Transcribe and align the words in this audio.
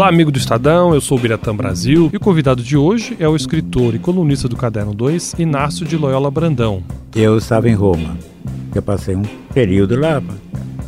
Olá, 0.00 0.08
amigo 0.08 0.32
do 0.32 0.38
Estadão, 0.38 0.94
eu 0.94 1.00
sou 1.02 1.18
o 1.18 1.20
Biratã 1.20 1.54
Brasil 1.54 2.08
e 2.10 2.16
o 2.16 2.20
convidado 2.20 2.62
de 2.62 2.74
hoje 2.74 3.14
é 3.20 3.28
o 3.28 3.36
escritor 3.36 3.94
e 3.94 3.98
colunista 3.98 4.48
do 4.48 4.56
Caderno 4.56 4.94
2, 4.94 5.34
Inácio 5.38 5.84
de 5.84 5.94
Loyola 5.94 6.30
Brandão. 6.30 6.82
Eu 7.14 7.36
estava 7.36 7.68
em 7.68 7.74
Roma. 7.74 8.16
Eu 8.74 8.80
passei 8.80 9.14
um 9.14 9.24
período 9.52 10.00
lá, 10.00 10.22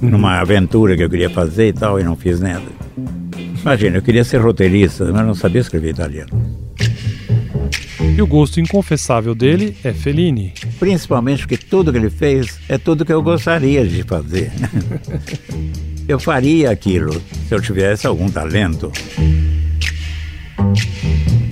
numa 0.00 0.40
aventura 0.40 0.96
que 0.96 1.02
eu 1.02 1.10
queria 1.10 1.28
fazer 1.28 1.68
e 1.68 1.72
tal, 1.74 2.00
e 2.00 2.02
não 2.02 2.16
fiz 2.16 2.40
nada. 2.40 2.64
Imagina, 3.60 3.98
eu 3.98 4.02
queria 4.02 4.24
ser 4.24 4.38
roteirista, 4.38 5.04
mas 5.12 5.26
não 5.26 5.34
sabia 5.34 5.60
escrever 5.60 5.90
italiano. 5.90 6.30
E 8.16 8.22
o 8.22 8.26
gosto 8.26 8.60
inconfessável 8.60 9.34
dele 9.34 9.76
é 9.84 9.92
Fellini. 9.92 10.54
Principalmente 10.80 11.40
porque 11.40 11.58
tudo 11.58 11.92
que 11.92 11.98
ele 11.98 12.08
fez 12.08 12.58
é 12.66 12.78
tudo 12.78 13.04
que 13.04 13.12
eu 13.12 13.22
gostaria 13.22 13.86
de 13.86 14.04
fazer. 14.04 14.50
eu 16.08 16.18
faria 16.18 16.70
aquilo 16.70 17.12
se 17.48 17.54
eu 17.54 17.60
tivesse 17.60 18.06
algum 18.06 18.28
talento. 18.28 18.90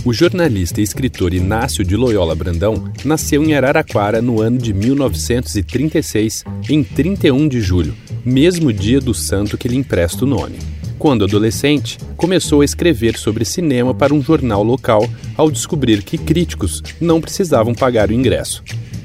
O 0.04 0.12
jornalista 0.12 0.80
e 0.80 0.84
escritor 0.84 1.34
Inácio 1.34 1.84
de 1.84 1.94
Loyola 1.94 2.34
Brandão 2.34 2.90
nasceu 3.04 3.44
em 3.44 3.54
Araraquara 3.54 4.22
no 4.22 4.40
ano 4.40 4.58
de 4.58 4.72
1936, 4.72 6.42
em 6.68 6.82
31 6.82 7.46
de 7.46 7.60
julho, 7.60 7.94
mesmo 8.24 8.72
dia 8.72 8.98
do 9.00 9.12
santo 9.12 9.58
que 9.58 9.68
lhe 9.68 9.76
empresta 9.76 10.24
o 10.24 10.28
nome. 10.28 10.58
Quando 10.98 11.24
adolescente, 11.24 11.98
começou 12.16 12.62
a 12.62 12.64
escrever 12.64 13.16
sobre 13.16 13.44
cinema 13.44 13.94
para 13.94 14.14
um 14.14 14.22
jornal 14.22 14.62
local 14.62 15.06
ao 15.36 15.50
descobrir 15.50 16.02
que 16.02 16.18
críticos 16.18 16.82
não 17.00 17.20
precisavam 17.20 17.74
pagar 17.74 18.10
o 18.10 18.14
ingresso. 18.14 18.62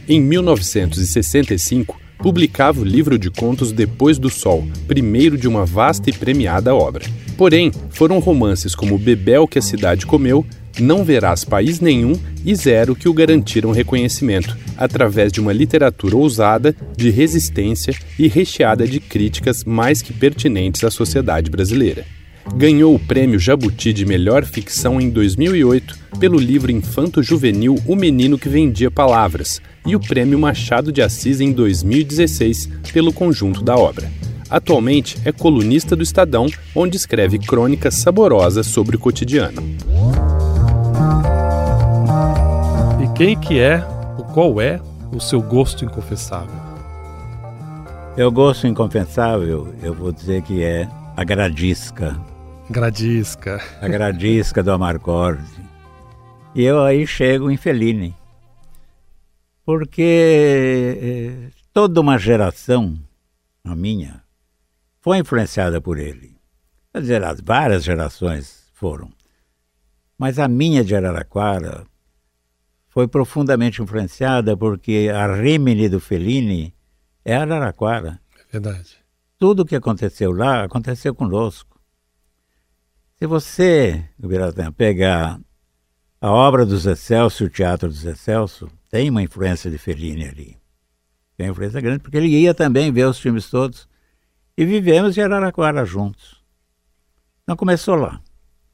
Em 0.07 0.21
1965, 0.21 2.05
publicava 2.25 2.81
o 2.81 2.84
livro 2.84 3.20
de 3.20 3.29
contos 3.29 3.71
Depois 3.71 4.17
do 4.17 4.31
Sol, 4.31 4.67
primeiro 4.88 5.38
de 5.38 5.47
uma 5.47 5.63
vasta 5.63 6.09
e 6.09 6.13
premiada 6.13 6.73
obra. 6.73 7.05
Porém, 7.38 7.71
foram 7.91 8.17
romances 8.17 8.73
como 8.73 8.98
Bebel 8.98 9.48
que 9.48 9.59
a 9.59 9.62
cidade 9.62 10.07
comeu, 10.07 10.43
Não 10.79 11.05
verás 11.05 11.45
país 11.45 11.79
nenhum 11.79 12.13
e 12.43 12.55
Zero 12.55 12.95
que 12.95 13.07
o 13.07 13.13
garantiram 13.13 13.70
reconhecimento, 13.70 14.57
através 14.76 15.32
de 15.32 15.40
uma 15.40 15.54
literatura 15.54 16.17
ousada, 16.17 16.76
de 16.98 17.12
resistência 17.12 17.93
e 18.17 18.27
recheada 18.27 18.87
de 18.87 18.99
críticas 18.99 19.63
mais 19.63 20.01
que 20.01 20.12
pertinentes 20.12 20.84
à 20.84 20.89
sociedade 20.89 21.51
brasileira 21.51 22.07
ganhou 22.54 22.93
o 22.93 22.99
prêmio 22.99 23.40
Jabuti 23.40 23.91
de 23.91 24.05
Melhor 24.05 24.46
Ficção 24.46 25.01
em 25.01 25.10
2008 25.10 25.98
pelo 26.20 26.38
livro 26.38 26.71
infanto-juvenil 26.71 27.76
O 27.85 27.96
Menino 27.96 28.38
que 28.38 28.49
Vendia 28.49 28.91
Palavras 28.91 29.62
e 29.85 29.96
o 29.96 29.99
prêmio 29.99 30.38
Machado 30.38 30.91
de 30.91 31.01
Assis 31.01 31.41
em 31.41 31.51
2016 31.51 32.70
pelo 32.93 33.12
conjunto 33.12 33.63
da 33.63 33.76
obra. 33.76 34.10
Atualmente 34.49 35.18
é 35.26 35.32
colunista 35.32 35.96
do 35.96 36.04
Estadão, 36.04 36.48
onde 36.76 36.96
escreve 36.96 37.40
crônicas 37.40 37.96
saborosas 37.96 38.68
sobre 38.68 38.96
o 38.96 38.99
cotidiano. 38.99 39.62
E 43.04 43.18
quem 43.18 43.38
que 43.38 43.60
é, 43.60 43.84
ou 44.18 44.23
qual 44.26 44.62
é, 44.62 44.79
o 45.12 45.20
seu 45.20 45.41
gosto 45.41 45.84
inconfessável? 45.84 46.55
Meu 48.16 48.32
gosto 48.32 48.66
inconfessável, 48.68 49.73
eu 49.82 49.93
vou 49.93 50.12
dizer 50.12 50.41
que 50.43 50.63
é 50.63 50.88
a 51.18 51.23
gradisca. 51.23 52.16
Gradisca. 52.70 53.62
A 53.80 53.88
gradisca 53.88 54.63
do 54.63 54.71
Amarcord. 54.71 55.46
E 56.55 56.63
eu 56.63 56.82
aí 56.82 57.05
chego 57.05 57.52
em 57.52 57.57
Fellini. 57.57 58.16
Porque 59.63 60.98
eh, 61.02 61.52
toda 61.72 62.02
uma 62.02 62.18
geração, 62.18 62.99
a 63.63 63.76
minha, 63.76 64.24
foi 65.00 65.19
influenciada 65.19 65.80
por 65.80 66.00
ele. 66.00 66.35
Quer 66.91 67.02
dizer, 67.02 67.24
as 67.24 67.40
várias 67.40 67.84
gerações 67.84 68.68
foram. 68.74 69.12
Mas 70.18 70.40
a 70.40 70.47
minha 70.47 70.84
de 70.84 70.96
Araraquara 70.96 71.85
foi 72.88 73.07
profundamente 73.07 73.81
influenciada 73.81 74.57
porque 74.57 75.12
a 75.13 75.35
Rimini 75.35 75.88
do 75.88 76.00
Fellini 76.00 76.73
é 77.23 77.35
Araraquara. 77.35 78.19
É 78.39 78.51
verdade. 78.51 78.97
Tudo 79.38 79.62
o 79.62 79.66
que 79.66 79.75
aconteceu 79.75 80.31
lá 80.31 80.63
aconteceu 80.63 81.13
conosco. 81.13 81.75
Se 83.17 83.25
você, 83.25 84.03
Biratã, 84.19 84.73
pegar 84.73 85.39
a 86.19 86.31
obra 86.31 86.65
do 86.65 86.77
Zé 86.77 86.95
Celso 86.95 87.45
o 87.45 87.49
teatro 87.49 87.87
do 87.87 87.93
Zé 87.93 88.13
Celso, 88.13 88.69
tem 88.89 89.09
uma 89.09 89.23
influência 89.23 89.71
de 89.71 89.77
Fellini 89.77 90.27
ali. 90.27 90.57
Tem 91.37 91.47
uma 91.47 91.51
influência 91.51 91.79
grande, 91.79 91.99
porque 91.99 92.17
ele 92.17 92.27
ia 92.27 92.53
também 92.53 92.91
ver 92.91 93.05
os 93.05 93.17
filmes 93.17 93.49
todos. 93.49 93.87
E 94.57 94.65
vivemos 94.65 95.17
em 95.17 95.21
Araraquara 95.21 95.85
juntos. 95.85 96.43
Então 97.43 97.55
começou 97.55 97.95
lá. 97.95 98.21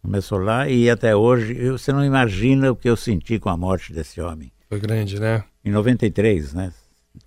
Começou 0.02 0.40
lá 0.40 0.68
e 0.68 0.90
até 0.90 1.16
hoje, 1.16 1.53
você 1.69 1.94
não 1.94 2.03
imagina 2.03 2.72
o 2.72 2.75
que 2.75 2.90
eu 2.90 2.97
senti 2.97 3.38
com 3.38 3.50
a 3.50 3.58
morte 3.58 3.94
desse 3.94 4.19
homem. 4.19 4.52
Foi 4.68 4.79
grande, 4.79 5.19
né? 5.19 5.44
Em 5.63 5.69
93, 5.69 6.53
né? 6.56 6.73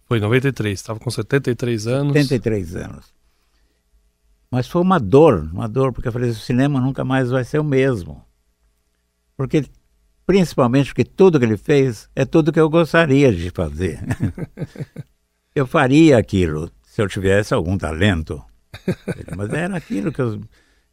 Foi 0.06 0.18
em 0.18 0.20
93, 0.20 0.80
estava 0.80 0.98
com 0.98 1.10
73 1.10 1.86
anos. 1.86 2.12
73 2.12 2.76
anos. 2.76 3.14
Mas 4.54 4.68
foi 4.68 4.80
uma 4.80 5.00
dor, 5.00 5.50
uma 5.52 5.68
dor, 5.68 5.92
porque 5.92 6.06
eu 6.06 6.12
falei, 6.12 6.30
o 6.30 6.34
cinema 6.34 6.80
nunca 6.80 7.04
mais 7.04 7.28
vai 7.28 7.42
ser 7.42 7.58
o 7.58 7.64
mesmo. 7.64 8.24
Porque, 9.36 9.64
principalmente 10.24 10.90
porque 10.90 11.04
tudo 11.04 11.40
que 11.40 11.44
ele 11.44 11.56
fez 11.56 12.08
é 12.14 12.24
tudo 12.24 12.52
que 12.52 12.60
eu 12.60 12.70
gostaria 12.70 13.34
de 13.34 13.50
fazer. 13.50 13.98
eu 15.56 15.66
faria 15.66 16.18
aquilo 16.18 16.70
se 16.84 17.02
eu 17.02 17.08
tivesse 17.08 17.52
algum 17.52 17.76
talento. 17.76 18.40
Mas 19.36 19.52
era 19.52 19.76
aquilo 19.76 20.12
que 20.12 20.22
eu... 20.22 20.40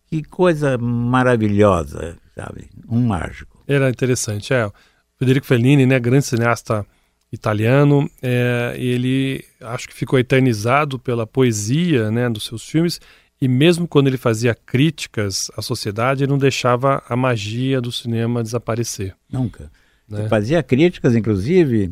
Que 0.08 0.24
coisa 0.24 0.76
maravilhosa, 0.80 2.18
sabe? 2.34 2.68
Um 2.90 3.06
mágico. 3.06 3.64
Era 3.68 3.92
interessante, 3.92 4.56
é. 4.56 4.72
Federico 5.20 5.46
Fellini, 5.46 5.86
né, 5.86 6.00
grande 6.00 6.26
cineasta 6.26 6.84
italiano, 7.32 8.10
é, 8.24 8.74
ele 8.76 9.46
acho 9.62 9.88
que 9.88 9.94
ficou 9.94 10.18
eternizado 10.18 10.98
pela 10.98 11.28
poesia, 11.28 12.10
né, 12.10 12.28
dos 12.28 12.46
seus 12.46 12.68
filmes 12.68 13.00
e 13.42 13.48
mesmo 13.48 13.88
quando 13.88 14.08
ele 14.08 14.18
fazia 14.18 14.54
críticas 14.54 15.50
à 15.58 15.62
sociedade, 15.64 16.24
ele 16.24 16.32
não 16.32 16.38
deixava 16.38 17.02
a 17.10 17.16
magia 17.16 17.82
do 17.82 17.92
cinema 17.92 18.44
desaparecer. 18.44 19.16
Nunca. 19.32 19.72
Né? 20.08 20.28
Fazia 20.28 20.62
críticas, 20.62 21.16
inclusive, 21.16 21.92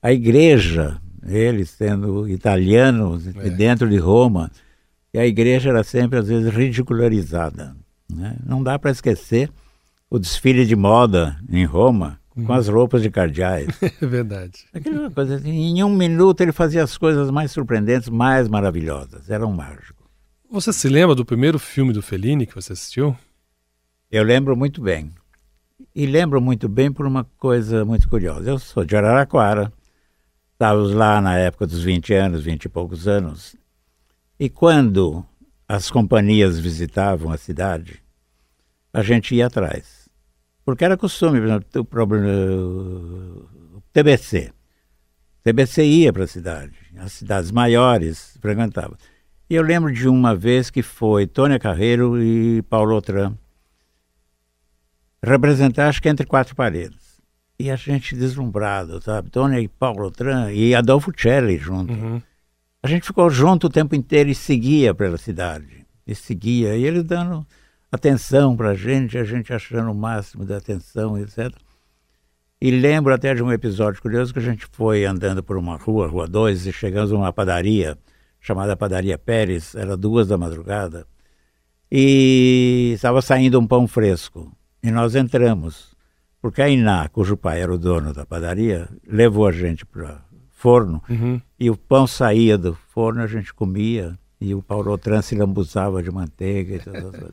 à 0.00 0.12
igreja, 0.12 0.96
ele 1.26 1.66
sendo 1.66 2.28
italiano, 2.28 3.20
é. 3.42 3.50
dentro 3.50 3.88
de 3.90 3.96
Roma, 3.96 4.50
e 5.12 5.18
a 5.18 5.26
igreja 5.26 5.70
era 5.70 5.82
sempre, 5.82 6.18
às 6.18 6.28
vezes, 6.28 6.52
ridicularizada. 6.54 7.74
Né? 8.08 8.36
Não 8.46 8.62
dá 8.62 8.78
para 8.78 8.92
esquecer 8.92 9.50
o 10.08 10.18
desfile 10.18 10.64
de 10.64 10.76
moda 10.76 11.36
em 11.48 11.64
Roma, 11.64 12.20
com 12.46 12.52
as 12.52 12.68
roupas 12.68 13.02
de 13.02 13.10
cardeais. 13.10 13.68
É 14.00 14.06
verdade. 14.06 14.64
Aquela 14.72 15.10
coisa 15.10 15.36
assim, 15.36 15.50
em 15.50 15.82
um 15.82 15.94
minuto 15.94 16.40
ele 16.40 16.52
fazia 16.52 16.84
as 16.84 16.96
coisas 16.96 17.30
mais 17.30 17.50
surpreendentes, 17.50 18.08
mais 18.08 18.48
maravilhosas. 18.48 19.30
Era 19.30 19.46
um 19.46 19.52
mágico. 19.52 20.03
Você 20.54 20.72
se 20.72 20.88
lembra 20.88 21.16
do 21.16 21.24
primeiro 21.24 21.58
filme 21.58 21.92
do 21.92 22.00
Fellini 22.00 22.46
que 22.46 22.54
você 22.54 22.74
assistiu? 22.74 23.16
Eu 24.08 24.22
lembro 24.22 24.56
muito 24.56 24.80
bem. 24.80 25.10
E 25.92 26.06
lembro 26.06 26.40
muito 26.40 26.68
bem 26.68 26.92
por 26.92 27.04
uma 27.06 27.24
coisa 27.24 27.84
muito 27.84 28.08
curiosa. 28.08 28.50
Eu 28.50 28.60
sou 28.60 28.84
de 28.84 28.96
Araraquara, 28.96 29.72
estávamos 30.52 30.92
lá 30.92 31.20
na 31.20 31.36
época 31.36 31.66
dos 31.66 31.82
20 31.82 32.14
anos, 32.14 32.44
20 32.44 32.66
e 32.66 32.68
poucos 32.68 33.08
anos. 33.08 33.56
E 34.38 34.48
quando 34.48 35.26
as 35.66 35.90
companhias 35.90 36.56
visitavam 36.56 37.32
a 37.32 37.36
cidade, 37.36 38.00
a 38.92 39.02
gente 39.02 39.34
ia 39.34 39.48
atrás. 39.48 40.08
Porque 40.64 40.84
era 40.84 40.96
costume, 40.96 41.40
por 41.40 41.48
exemplo, 41.48 41.80
o, 41.80 41.84
problema, 41.84 42.28
o 42.28 43.82
TBC. 43.92 44.52
O 45.40 45.42
TBC 45.42 45.84
ia 45.84 46.12
para 46.12 46.22
a 46.22 46.28
cidade, 46.28 46.76
as 46.96 47.12
cidades 47.12 47.50
maiores 47.50 48.38
frequentavam. 48.40 48.96
E 49.54 49.56
eu 49.56 49.62
lembro 49.62 49.92
de 49.92 50.08
uma 50.08 50.34
vez 50.34 50.68
que 50.68 50.82
foi 50.82 51.28
Tônia 51.28 51.60
Carreiro 51.60 52.20
e 52.20 52.60
Paulo 52.62 52.96
Otran 52.96 53.34
representar, 55.22 55.86
acho 55.86 56.02
que 56.02 56.08
entre 56.08 56.26
quatro 56.26 56.56
paredes. 56.56 57.22
E 57.56 57.70
a 57.70 57.76
gente 57.76 58.16
deslumbrado, 58.16 59.00
sabe? 59.00 59.30
Tônia 59.30 59.60
e 59.60 59.68
Paulo 59.68 60.08
Otran 60.08 60.50
e 60.50 60.74
Adolfo 60.74 61.12
Celli 61.16 61.56
junto. 61.56 61.92
Uhum. 61.92 62.20
A 62.82 62.88
gente 62.88 63.06
ficou 63.06 63.30
junto 63.30 63.68
o 63.68 63.70
tempo 63.70 63.94
inteiro 63.94 64.28
e 64.28 64.34
seguia 64.34 64.92
pela 64.92 65.16
cidade. 65.16 65.86
E 66.04 66.16
seguia. 66.16 66.76
E 66.76 66.84
eles 66.84 67.04
dando 67.04 67.46
atenção 67.92 68.56
para 68.56 68.70
a 68.70 68.74
gente, 68.74 69.16
a 69.16 69.22
gente 69.22 69.52
achando 69.52 69.88
o 69.88 69.94
máximo 69.94 70.44
da 70.44 70.56
atenção, 70.56 71.16
etc. 71.16 71.52
E 72.60 72.72
lembro 72.72 73.14
até 73.14 73.32
de 73.32 73.40
um 73.40 73.52
episódio 73.52 74.02
curioso 74.02 74.32
que 74.32 74.40
a 74.40 74.42
gente 74.42 74.66
foi 74.72 75.04
andando 75.04 75.44
por 75.44 75.56
uma 75.56 75.76
rua, 75.76 76.08
Rua 76.08 76.26
2, 76.26 76.66
e 76.66 76.72
chegamos 76.72 77.12
a 77.12 77.16
uma 77.16 77.32
padaria 77.32 77.96
chamada 78.44 78.76
Padaria 78.76 79.16
Pérez, 79.16 79.74
era 79.74 79.96
duas 79.96 80.28
da 80.28 80.36
madrugada, 80.36 81.06
e 81.90 82.92
estava 82.94 83.22
saindo 83.22 83.58
um 83.58 83.66
pão 83.66 83.88
fresco. 83.88 84.54
E 84.82 84.90
nós 84.90 85.14
entramos, 85.14 85.96
porque 86.42 86.60
a 86.60 86.68
Iná, 86.68 87.08
cujo 87.08 87.38
pai 87.38 87.62
era 87.62 87.72
o 87.72 87.78
dono 87.78 88.12
da 88.12 88.26
padaria, 88.26 88.86
levou 89.08 89.46
a 89.46 89.52
gente 89.52 89.86
para 89.86 90.22
forno, 90.50 91.02
uhum. 91.08 91.40
e 91.58 91.70
o 91.70 91.76
pão 91.76 92.06
saía 92.06 92.58
do 92.58 92.74
forno, 92.74 93.22
a 93.22 93.26
gente 93.26 93.54
comia, 93.54 94.18
e 94.38 94.54
o 94.54 94.60
Paulo 94.60 94.98
Tran 94.98 95.22
se 95.22 95.34
lambuzava 95.34 96.02
de 96.02 96.10
manteiga 96.10 96.76
e 96.76 96.78
tudo 96.80 97.32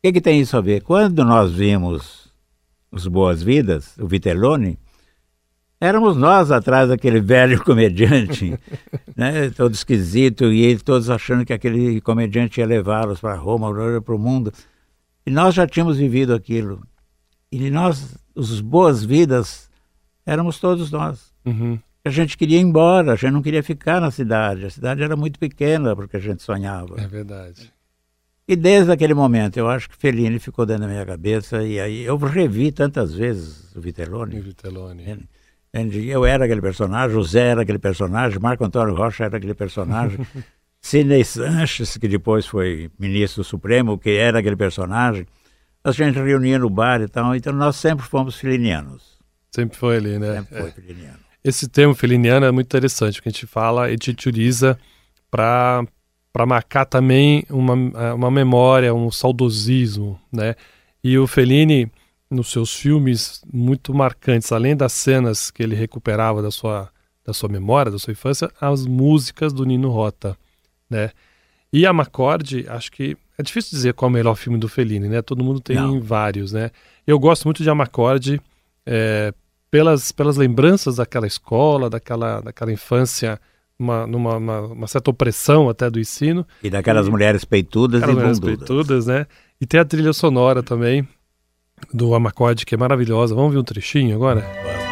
que, 0.00 0.12
que 0.12 0.20
tem 0.20 0.38
isso 0.38 0.56
a 0.56 0.60
ver? 0.60 0.82
Quando 0.82 1.24
nós 1.24 1.52
vimos 1.52 2.32
os 2.88 3.08
Boas-Vidas, 3.08 3.98
o 3.98 4.06
Vitelloni, 4.06 4.78
éramos 5.84 6.16
nós 6.16 6.50
atrás 6.50 6.88
daquele 6.88 7.20
velho 7.20 7.62
comediante, 7.64 8.58
né, 9.14 9.50
todo 9.50 9.74
esquisito, 9.74 10.52
e 10.52 10.62
eles 10.62 10.82
todos 10.82 11.10
achando 11.10 11.44
que 11.44 11.52
aquele 11.52 12.00
comediante 12.00 12.60
ia 12.60 12.66
levá-los 12.66 13.20
para 13.20 13.34
Roma, 13.34 13.72
para 14.00 14.14
o 14.14 14.18
mundo. 14.18 14.52
E 15.26 15.30
nós 15.30 15.54
já 15.54 15.66
tínhamos 15.66 15.98
vivido 15.98 16.34
aquilo. 16.34 16.80
E 17.52 17.70
nós, 17.70 18.16
os 18.34 18.60
boas-vidas, 18.60 19.68
éramos 20.26 20.58
todos 20.58 20.90
nós. 20.90 21.32
Uhum. 21.44 21.78
A 22.04 22.10
gente 22.10 22.36
queria 22.36 22.58
ir 22.58 22.62
embora, 22.62 23.12
a 23.12 23.16
gente 23.16 23.32
não 23.32 23.42
queria 23.42 23.62
ficar 23.62 24.00
na 24.00 24.10
cidade. 24.10 24.66
A 24.66 24.70
cidade 24.70 25.02
era 25.02 25.16
muito 25.16 25.38
pequena 25.38 25.94
porque 25.94 26.16
a 26.16 26.20
gente 26.20 26.42
sonhava. 26.42 27.00
É 27.00 27.06
verdade. 27.06 27.72
E 28.46 28.54
desde 28.54 28.92
aquele 28.92 29.14
momento, 29.14 29.56
eu 29.56 29.68
acho 29.68 29.88
que 29.88 29.96
Fellini 29.96 30.38
ficou 30.38 30.66
dentro 30.66 30.82
da 30.82 30.88
minha 30.88 31.06
cabeça. 31.06 31.62
E 31.62 31.80
aí 31.80 32.02
eu 32.02 32.16
revi 32.18 32.70
tantas 32.70 33.14
vezes 33.14 33.74
o 33.74 33.80
Vitelloni. 33.80 34.38
O 34.38 34.42
Vitelloni. 34.42 35.26
Eu 35.74 36.24
era 36.24 36.44
aquele 36.44 36.60
personagem, 36.60 37.14
José 37.14 37.48
era 37.48 37.62
aquele 37.62 37.80
personagem, 37.80 38.38
Marco 38.38 38.64
Antônio 38.64 38.94
Rocha 38.94 39.24
era 39.24 39.36
aquele 39.36 39.54
personagem. 39.54 40.18
Sidney 40.80 41.24
Sanches, 41.24 41.96
que 41.96 42.06
depois 42.06 42.46
foi 42.46 42.90
ministro 42.98 43.42
supremo, 43.42 43.98
que 43.98 44.10
era 44.10 44.38
aquele 44.38 44.54
personagem. 44.54 45.26
A 45.82 45.90
gente 45.90 46.18
reunia 46.18 46.58
no 46.58 46.68
bar 46.68 47.00
e 47.00 47.08
tal, 47.08 47.34
então 47.34 47.52
nós 47.52 47.76
sempre 47.76 48.04
fomos 48.04 48.36
filinianos. 48.36 49.18
Sempre 49.50 49.76
foi 49.76 49.96
ali, 49.96 50.18
né? 50.18 50.34
Sempre 50.34 50.58
foi 50.58 50.68
é. 50.68 50.72
filiniano. 50.72 51.18
Esse 51.42 51.68
termo 51.68 51.94
filiniano 51.94 52.46
é 52.46 52.50
muito 52.50 52.66
interessante, 52.66 53.16
porque 53.16 53.30
a 53.30 53.32
gente 53.32 53.46
fala 53.46 53.86
e 53.86 53.88
a 53.88 53.90
gente 53.92 54.10
utiliza 54.10 54.78
para 55.30 55.84
para 56.34 56.44
marcar 56.44 56.84
também 56.84 57.44
uma, 57.48 57.74
uma 58.12 58.28
memória, 58.28 58.92
um 58.92 59.08
saudosismo, 59.08 60.20
né? 60.32 60.56
E 61.02 61.16
o 61.16 61.28
Fellini, 61.28 61.88
nos 62.34 62.50
seus 62.50 62.74
filmes 62.74 63.42
muito 63.52 63.94
marcantes, 63.94 64.52
além 64.52 64.76
das 64.76 64.92
cenas 64.92 65.50
que 65.50 65.62
ele 65.62 65.74
recuperava 65.74 66.42
da 66.42 66.50
sua, 66.50 66.90
da 67.24 67.32
sua 67.32 67.48
memória, 67.48 67.90
da 67.90 67.98
sua 67.98 68.12
infância, 68.12 68.50
as 68.60 68.86
músicas 68.86 69.52
do 69.52 69.64
Nino 69.64 69.88
Rota, 69.90 70.36
né? 70.88 71.10
E 71.72 71.86
a 71.86 71.92
Macorde, 71.92 72.66
acho 72.68 72.92
que 72.92 73.16
é 73.36 73.42
difícil 73.42 73.70
dizer 73.70 73.94
qual 73.94 74.08
é 74.08 74.10
o 74.10 74.12
melhor 74.12 74.36
filme 74.36 74.58
do 74.58 74.68
Fellini, 74.68 75.08
né? 75.08 75.22
Todo 75.22 75.42
mundo 75.42 75.60
tem 75.60 75.76
Não. 75.76 76.00
vários, 76.00 76.52
né? 76.52 76.70
Eu 77.06 77.18
gosto 77.18 77.44
muito 77.44 77.62
de 77.62 77.70
Amacorde 77.70 78.40
é, 78.86 79.32
pelas, 79.70 80.12
pelas 80.12 80.36
lembranças 80.36 80.96
daquela 80.96 81.26
escola, 81.26 81.90
daquela, 81.90 82.40
daquela 82.40 82.72
infância 82.72 83.40
uma, 83.76 84.06
numa 84.06 84.36
uma, 84.36 84.60
uma, 84.60 84.86
certa 84.86 85.10
opressão 85.10 85.68
até 85.68 85.90
do 85.90 85.98
ensino. 85.98 86.46
E 86.62 86.70
daquelas 86.70 87.08
e, 87.08 87.10
mulheres 87.10 87.44
peitudas 87.44 88.02
e 88.02 88.06
mulheres 88.06 88.38
peitudas, 88.38 89.06
né? 89.06 89.26
E 89.60 89.66
tem 89.66 89.80
a 89.80 89.84
trilha 89.84 90.12
sonora 90.12 90.62
também 90.62 91.06
do 91.92 92.14
Amacorde, 92.14 92.66
que 92.66 92.74
é 92.74 92.78
maravilhosa. 92.78 93.34
Vamos 93.34 93.52
ver 93.52 93.58
um 93.58 93.64
trechinho 93.64 94.14
agora? 94.14 94.40
Vamos. 94.40 94.84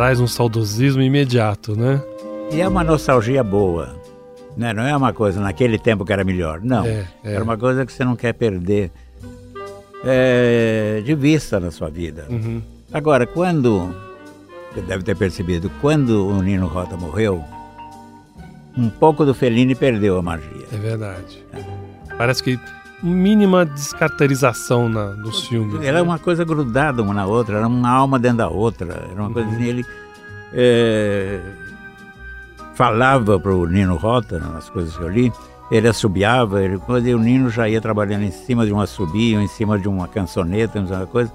traz 0.00 0.18
um 0.18 0.26
saudosismo 0.26 1.02
imediato, 1.02 1.76
né? 1.76 2.02
E 2.50 2.60
é 2.60 2.66
uma 2.66 2.82
nostalgia 2.82 3.44
boa. 3.44 3.99
Né? 4.60 4.74
Não 4.74 4.82
é 4.82 4.94
uma 4.94 5.14
coisa 5.14 5.40
naquele 5.40 5.78
tempo 5.78 6.04
que 6.04 6.12
era 6.12 6.22
melhor. 6.22 6.60
Não. 6.62 6.84
É, 6.84 7.06
é. 7.24 7.32
Era 7.32 7.42
uma 7.42 7.56
coisa 7.56 7.86
que 7.86 7.90
você 7.90 8.04
não 8.04 8.14
quer 8.14 8.34
perder 8.34 8.92
é, 10.04 11.00
de 11.02 11.14
vista 11.14 11.58
na 11.58 11.70
sua 11.70 11.88
vida. 11.88 12.26
Uhum. 12.28 12.60
Agora, 12.92 13.26
quando. 13.26 13.94
Você 14.70 14.82
deve 14.82 15.02
ter 15.02 15.16
percebido, 15.16 15.70
quando 15.80 16.28
o 16.28 16.42
Nino 16.42 16.66
Rota 16.66 16.94
morreu, 16.96 17.42
um 18.76 18.90
pouco 18.90 19.24
do 19.24 19.32
Fellini 19.32 19.74
perdeu 19.74 20.18
a 20.18 20.22
magia. 20.22 20.66
É 20.70 20.76
verdade. 20.76 21.42
Parece 22.16 22.42
que 22.42 22.60
mínima 23.02 23.64
descaracterização 23.64 24.90
na, 24.90 25.06
dos 25.06 25.48
filmes. 25.48 25.82
Era 25.82 25.94
né? 25.94 26.02
uma 26.02 26.18
coisa 26.18 26.44
grudada 26.44 27.02
uma 27.02 27.14
na 27.14 27.26
outra, 27.26 27.56
era 27.56 27.66
uma 27.66 27.88
alma 27.88 28.18
dentro 28.18 28.38
da 28.38 28.48
outra. 28.48 29.08
Era 29.10 29.14
uma 29.14 29.28
uhum. 29.28 29.32
coisa 29.32 29.48
assim, 29.48 29.64
ele 29.64 29.86
é, 30.52 31.40
falava 32.74 33.38
para 33.38 33.54
o 33.54 33.66
Nino 33.66 33.96
Rota, 33.96 34.38
nas 34.38 34.68
coisas 34.70 34.96
que 34.96 35.02
eu 35.02 35.08
li, 35.08 35.32
ele 35.70 35.86
assobiava, 35.86 36.62
ele, 36.62 36.78
quando 36.78 37.06
o 37.06 37.18
Nino 37.18 37.48
já 37.48 37.68
ia 37.68 37.80
trabalhando 37.80 38.24
em 38.24 38.30
cima 38.30 38.66
de 38.66 38.72
um 38.72 38.80
assobio, 38.80 39.40
em 39.40 39.46
cima 39.46 39.78
de 39.78 39.88
uma 39.88 40.08
cançoneta, 40.08 40.80
uma 40.80 41.06
coisa, 41.06 41.32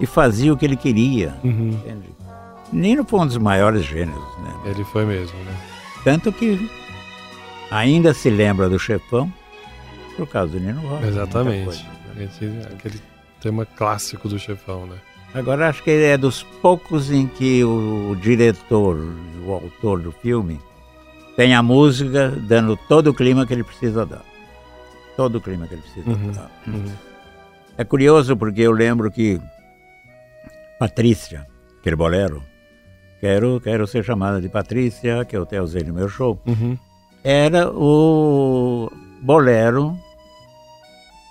e 0.00 0.06
fazia 0.06 0.52
o 0.52 0.56
que 0.56 0.64
ele 0.64 0.76
queria. 0.76 1.34
Uhum. 1.44 1.78
Nino 2.72 3.04
foi 3.04 3.20
um 3.20 3.26
dos 3.26 3.36
maiores 3.36 3.84
gênios. 3.84 4.38
Né? 4.38 4.54
Ele 4.66 4.84
foi 4.84 5.04
mesmo, 5.04 5.38
né? 5.44 5.56
Tanto 6.02 6.32
que 6.32 6.70
ainda 7.70 8.14
se 8.14 8.30
lembra 8.30 8.68
do 8.68 8.78
chefão, 8.78 9.32
por 10.16 10.26
causa 10.26 10.52
do 10.52 10.60
Nino 10.60 10.80
Rota. 10.80 11.06
Exatamente. 11.06 11.86
Né? 12.16 12.28
Aquele 12.72 13.00
tema 13.40 13.64
clássico 13.64 14.28
do 14.28 14.38
chefão, 14.38 14.86
né? 14.86 14.96
Agora 15.32 15.68
acho 15.68 15.82
que 15.82 15.90
é 15.90 16.16
dos 16.16 16.42
poucos 16.42 17.10
em 17.10 17.26
que 17.26 17.62
o, 17.62 18.10
o 18.10 18.16
diretor, 18.16 18.96
o 19.46 19.52
autor 19.52 20.00
do 20.00 20.10
filme, 20.10 20.60
tem 21.36 21.54
a 21.54 21.62
música 21.62 22.30
dando 22.30 22.76
todo 22.76 23.08
o 23.08 23.14
clima 23.14 23.46
que 23.46 23.52
ele 23.52 23.64
precisa 23.64 24.04
dar. 24.04 24.22
Todo 25.16 25.36
o 25.36 25.40
clima 25.40 25.66
que 25.66 25.74
ele 25.74 25.82
precisa 25.82 26.10
uhum, 26.10 26.32
dar. 26.32 26.50
Uhum. 26.66 26.92
É 27.78 27.84
curioso 27.84 28.36
porque 28.36 28.62
eu 28.62 28.72
lembro 28.72 29.10
que 29.10 29.40
Patrícia, 30.78 31.46
aquele 31.78 31.96
bolero, 31.96 32.42
quero, 33.20 33.60
quero 33.60 33.86
ser 33.86 34.04
chamada 34.04 34.40
de 34.40 34.48
Patrícia, 34.48 35.24
que 35.24 35.36
eu 35.36 35.44
até 35.44 35.62
usei 35.62 35.84
no 35.84 35.94
meu 35.94 36.08
show, 36.08 36.40
uhum. 36.46 36.76
era 37.22 37.70
o 37.70 38.90
bolero 39.22 39.96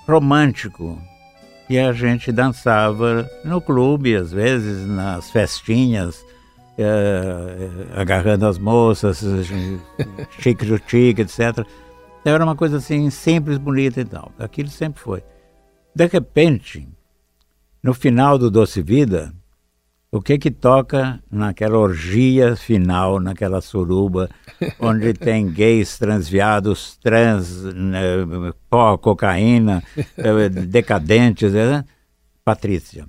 romântico 0.07 0.97
e 1.69 1.77
a 1.77 1.93
gente 1.93 2.31
dançava 2.31 3.29
no 3.45 3.61
clube, 3.61 4.15
às 4.15 4.31
vezes 4.31 4.87
nas 4.87 5.29
festinhas, 5.29 6.25
eh, 6.77 7.69
agarrando 7.95 8.47
as 8.47 8.57
moças, 8.57 9.21
chique 10.39 10.65
do 10.65 10.81
chique, 10.87 11.21
etc. 11.21 11.65
Então 12.21 12.33
era 12.33 12.43
uma 12.43 12.55
coisa 12.55 12.77
assim 12.77 13.09
simples, 13.09 13.57
bonita 13.57 14.01
e 14.01 14.05
tal. 14.05 14.31
Aquilo 14.39 14.69
sempre 14.69 14.99
foi. 14.99 15.23
De 15.95 16.07
repente, 16.07 16.87
no 17.83 17.93
final 17.93 18.37
do 18.37 18.49
Doce 18.49 18.81
Vida, 18.81 19.33
o 20.11 20.21
que 20.21 20.39
que 20.39 20.49
toca 20.49 21.21
naquela 21.31 21.77
orgia 21.77 22.55
final, 22.55 23.19
naquela 23.19 23.61
suruba, 23.61 24.29
onde 24.79 25.13
tem 25.13 25.51
gays, 25.51 25.97
transviados, 25.99 26.97
trans, 26.97 27.63
né, 27.73 27.99
pó, 28.69 28.97
cocaína, 28.97 29.83
eh, 30.17 30.49
decadentes, 30.49 31.53
né? 31.53 31.85
Patrícia. 32.43 33.07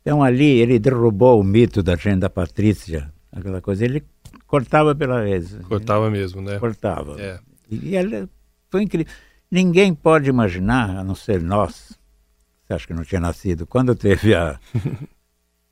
Então 0.00 0.22
ali 0.22 0.60
ele 0.60 0.78
derrubou 0.78 1.40
o 1.40 1.44
mito 1.44 1.82
da 1.82 1.94
agenda 1.94 2.30
Patrícia, 2.30 3.12
aquela 3.32 3.60
coisa. 3.60 3.84
Ele 3.84 4.04
cortava 4.46 4.94
pela 4.94 5.22
vez. 5.22 5.54
Cortava 5.68 6.08
mesmo, 6.08 6.40
né? 6.40 6.58
Cortava. 6.58 7.20
É. 7.20 7.40
E, 7.68 7.96
e 7.96 8.28
foi 8.70 8.82
incrível. 8.84 9.12
Ninguém 9.50 9.92
pode 9.92 10.30
imaginar, 10.30 10.98
a 10.98 11.02
não 11.02 11.14
ser 11.14 11.42
nós, 11.42 11.98
você 12.64 12.74
acha 12.74 12.86
que 12.86 12.94
não 12.94 13.02
tinha 13.02 13.20
nascido, 13.20 13.66
quando 13.66 13.94
teve 13.94 14.34
a 14.34 14.60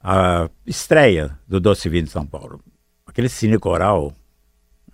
a 0.08 0.48
estreia 0.64 1.36
do 1.48 1.58
Doce 1.58 1.88
Vinho 1.88 2.04
de 2.04 2.10
São 2.10 2.24
Paulo. 2.24 2.60
Aquele 3.04 3.28
cine 3.28 3.58
coral 3.58 4.14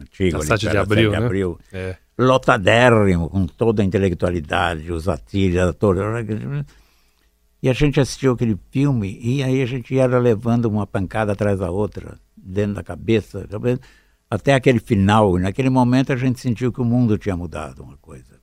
antigo, 0.00 0.38
ali, 0.38 0.46
7 0.46 0.70
de 0.70 0.78
abril, 0.78 1.10
7 1.10 1.18
de 1.18 1.24
abril 1.26 1.60
é. 1.70 1.96
lotadérrimo, 2.16 3.28
com 3.28 3.46
toda 3.46 3.82
a 3.82 3.84
intelectualidade, 3.84 4.90
os 4.90 5.06
atores, 5.08 5.58
atores. 5.58 6.64
E 7.62 7.68
a 7.68 7.74
gente 7.74 8.00
assistiu 8.00 8.32
aquele 8.32 8.58
filme 8.70 9.18
e 9.20 9.42
aí 9.42 9.60
a 9.60 9.66
gente 9.66 9.94
ia 9.94 10.06
levando 10.06 10.64
uma 10.64 10.86
pancada 10.86 11.32
atrás 11.32 11.58
da 11.58 11.70
outra, 11.70 12.18
dentro 12.34 12.76
da 12.76 12.82
cabeça, 12.82 13.46
até 14.30 14.54
aquele 14.54 14.80
final. 14.80 15.38
E 15.38 15.42
naquele 15.42 15.68
momento 15.68 16.10
a 16.10 16.16
gente 16.16 16.40
sentiu 16.40 16.72
que 16.72 16.80
o 16.80 16.86
mundo 16.86 17.18
tinha 17.18 17.36
mudado 17.36 17.82
uma 17.82 17.98
coisa. 17.98 18.40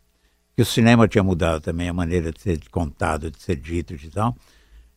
Que 0.55 0.61
o 0.61 0.65
cinema 0.65 1.07
tinha 1.07 1.23
mudado 1.23 1.61
também 1.61 1.89
a 1.89 1.93
maneira 1.93 2.31
de 2.31 2.39
ser 2.39 2.59
contado, 2.69 3.31
de 3.31 3.41
ser 3.41 3.55
dito 3.55 3.95
e 3.95 4.09
tal. 4.09 4.35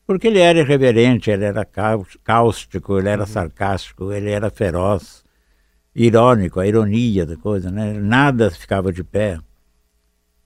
Porque 0.07 0.27
ele 0.27 0.41
era 0.41 0.59
irreverente, 0.59 1.31
ele 1.31 1.45
era 1.45 1.65
cáustico, 1.65 2.99
ele 2.99 3.09
era 3.09 3.23
uhum. 3.23 3.29
sarcástico, 3.29 4.13
ele 4.13 4.31
era 4.31 4.51
feroz, 4.51 5.25
irônico, 5.95 6.61
a 6.61 6.67
ironia 6.67 7.25
da 7.25 7.37
coisa, 7.37 7.71
né? 7.71 7.93
Nada 7.95 8.51
ficava 8.51 8.93
de 8.93 9.05
pé. 9.05 9.39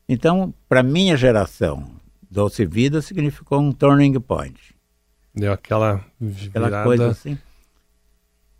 Então, 0.08 0.54
para 0.68 0.82
minha 0.82 1.16
geração, 1.16 1.90
Doce 2.30 2.66
Vida 2.66 3.00
significou 3.00 3.60
um 3.60 3.72
turning 3.72 4.20
point. 4.20 4.74
Deu 5.34 5.52
aquela 5.52 6.04
virada... 6.20 6.66
Aquela 6.66 6.84
coisa 6.84 7.08
assim. 7.08 7.38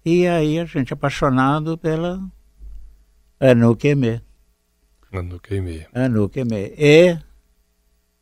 E 0.04 0.26
aí 0.26 0.58
a 0.58 0.64
gente 0.64 0.92
apaixonado 0.92 1.76
pela. 1.76 2.20
Anuka 3.40 3.88
e 3.88 3.94
Me. 3.94 4.22
Anuka 5.92 6.40
e 6.40 6.44
Me. 6.44 6.74
E 6.78 7.18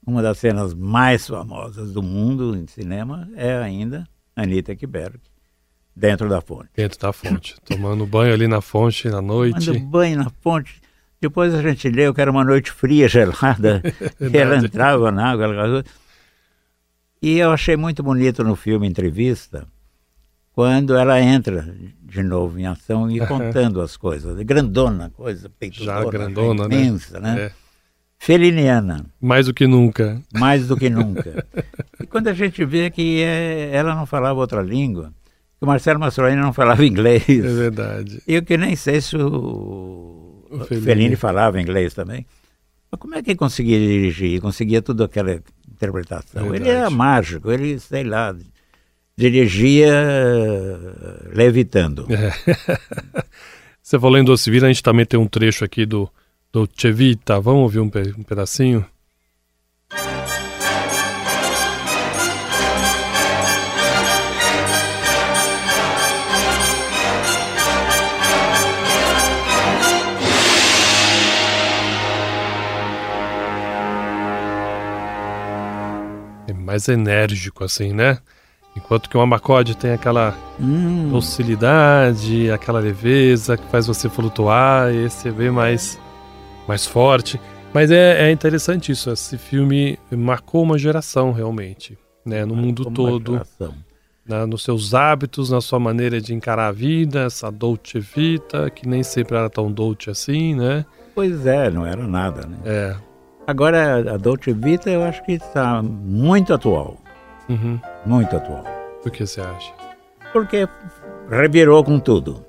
uma 0.07 0.23
das 0.23 0.39
cenas 0.39 0.75
mais 0.75 1.27
famosas 1.27 1.93
do 1.93 2.03
mundo 2.03 2.57
em 2.57 2.67
cinema 2.67 3.29
é 3.37 3.57
ainda 3.57 4.07
Anita 4.37 4.73
Ekberg, 4.73 5.19
dentro 5.95 6.29
da 6.29 6.41
fonte. 6.41 6.71
Dentro 6.75 6.99
da 6.99 7.13
fonte, 7.13 7.57
tomando 7.65 8.07
banho 8.07 8.35
ali 8.35 8.47
na 8.47 8.61
fonte 8.61 9.09
na 9.09 9.23
noite. 9.23 9.67
Tomando 9.67 9.87
banho 9.87 10.19
na 10.19 10.31
fonte. 10.41 10.81
Depois 11.21 11.55
a 11.55 11.63
gente 11.63 11.89
leu 11.89 12.13
que 12.13 12.21
era 12.21 12.31
uma 12.31 12.45
noite 12.45 12.71
fria, 12.71 13.07
gelada, 13.09 13.83
e 14.21 14.37
ela 14.37 14.57
entrava 14.57 15.11
na 15.11 15.31
água. 15.31 15.45
Ela... 15.45 15.85
E 17.23 17.39
eu 17.39 17.51
achei 17.51 17.77
muito 17.77 18.03
bonito 18.03 18.45
no 18.45 18.55
filme 18.55 18.87
Entrevista, 18.87 19.67
quando 20.53 20.95
ela 20.95 21.21
entra 21.21 21.75
de 22.03 22.23
novo 22.23 22.59
em 22.59 22.67
ação 22.67 23.11
e 23.11 23.19
contando 23.27 23.81
as 23.81 23.97
coisas. 23.97 24.39
Grandona, 24.43 25.11
coisa, 25.11 25.49
peitona, 25.49 25.87
Já 25.87 26.05
grandona, 26.05 26.69
né? 26.69 26.77
imensa, 26.77 27.19
né? 27.19 27.35
né? 27.35 27.43
É. 27.43 27.63
Feliniana. 28.25 29.04
Mais 29.21 29.45
do 29.45 29.52
que 29.52 29.66
nunca. 29.66 30.19
Mais 30.33 30.66
do 30.66 30.78
que 30.78 30.88
nunca. 30.88 31.45
e 32.00 32.07
quando 32.07 32.28
a 32.28 32.33
gente 32.33 32.64
vê 32.64 32.90
que 32.90 33.23
é, 33.23 33.69
ela 33.71 33.95
não 33.95 34.07
falava 34.07 34.40
outra 34.40 34.62
língua, 34.62 35.12
que 35.59 35.64
o 35.64 35.66
Marcelo 35.66 36.00
Mastroianni 36.00 36.40
não 36.40 36.54
falava 36.54 36.83
inglês. 36.87 37.28
É 37.28 37.43
verdade. 37.43 38.23
E 38.26 38.33
eu 38.33 38.43
que 38.43 38.57
nem 38.57 38.75
sei 38.76 39.02
se 39.02 39.14
o, 39.14 40.43
o 40.50 40.64
Fellini. 40.64 40.87
Fellini 40.87 41.16
falava 41.16 41.61
inglês 41.61 41.93
também. 41.93 42.25
Mas 42.90 42.99
como 42.99 43.14
é 43.14 43.23
que 43.23 43.33
ele 43.33 43.38
conseguia 43.38 43.78
dirigir? 43.78 44.40
Conseguia 44.40 44.81
tudo 44.81 45.04
aquela 45.04 45.43
interpretação. 45.71 46.49
Verdade. 46.49 46.71
Ele 46.71 46.78
era 46.78 46.88
mágico, 46.88 47.50
ele, 47.50 47.78
sei 47.78 48.04
lá, 48.04 48.35
dirigia 49.14 49.93
levitando. 51.31 52.07
É. 52.11 52.33
Você 53.83 54.00
falou 54.00 54.16
em 54.16 54.25
Doce 54.25 54.50
Vila, 54.50 54.64
a 54.64 54.73
gente 54.73 54.83
também 54.83 55.04
tem 55.04 55.21
um 55.21 55.26
trecho 55.26 55.62
aqui 55.62 55.85
do 55.85 56.09
Dolce 56.55 56.93
Vita. 56.93 57.41
Vamos 57.41 57.63
ouvir 57.63 57.81
um, 57.81 57.91
um 58.17 58.23
pedacinho? 58.23 58.87
É 76.47 76.53
mais 76.53 76.87
enérgico 76.87 77.65
assim, 77.65 77.93
né? 77.93 78.19
Enquanto 78.77 79.11
que 79.11 79.17
o 79.17 79.21
Amacode 79.21 79.77
tem 79.77 79.91
aquela 79.91 80.39
hum. 80.61 81.11
docilidade, 81.11 82.49
aquela 82.53 82.79
leveza 82.79 83.57
que 83.57 83.69
faz 83.73 83.89
você 83.89 84.09
flutuar, 84.09 84.95
esse 84.95 85.29
é 85.29 85.33
bem 85.33 85.51
mais 85.51 85.99
mais 86.66 86.87
forte. 86.87 87.40
Mas 87.73 87.90
é, 87.90 88.28
é 88.28 88.30
interessante 88.30 88.92
isso. 88.92 89.11
Esse 89.11 89.37
filme 89.37 89.99
marcou 90.11 90.62
uma 90.62 90.78
geração 90.78 91.33
realmente, 91.33 91.99
né? 92.25 92.44
No 92.44 92.54
mundo 92.54 92.90
todo. 92.90 93.42
Né, 94.26 94.47
nos 94.47 94.62
seus 94.62 94.94
hábitos, 94.94 95.50
na 95.50 95.61
sua 95.61 95.78
maneira 95.78 96.18
de 96.18 96.33
encarar 96.33 96.68
a 96.68 96.73
vida, 96.73 97.25
essa 97.25 97.52
dolce 97.52 98.00
vita, 98.00 98.71
que 98.71 98.88
nem 98.88 99.02
sempre 99.02 99.37
era 99.37 99.50
tão 99.50 99.71
dolce 99.71 100.09
assim, 100.09 100.54
né? 100.54 100.87
Pois 101.14 101.44
é, 101.44 101.68
não 101.68 101.85
era 101.85 102.09
nada, 102.09 102.47
né? 102.47 102.56
É. 102.64 102.97
Agora, 103.47 104.14
a 104.14 104.16
dolce 104.16 104.50
vita 104.54 104.88
eu 104.88 105.04
acho 105.04 105.23
que 105.25 105.33
está 105.33 105.83
muito 105.83 106.54
atual. 106.54 106.97
Uhum. 107.50 107.78
Muito 108.06 108.35
atual. 108.35 108.64
Por 109.02 109.12
que 109.12 109.26
você 109.26 109.42
acha? 109.42 109.71
Porque 110.33 110.66
revirou 111.28 111.85
com 111.85 111.99
tudo. 111.99 112.47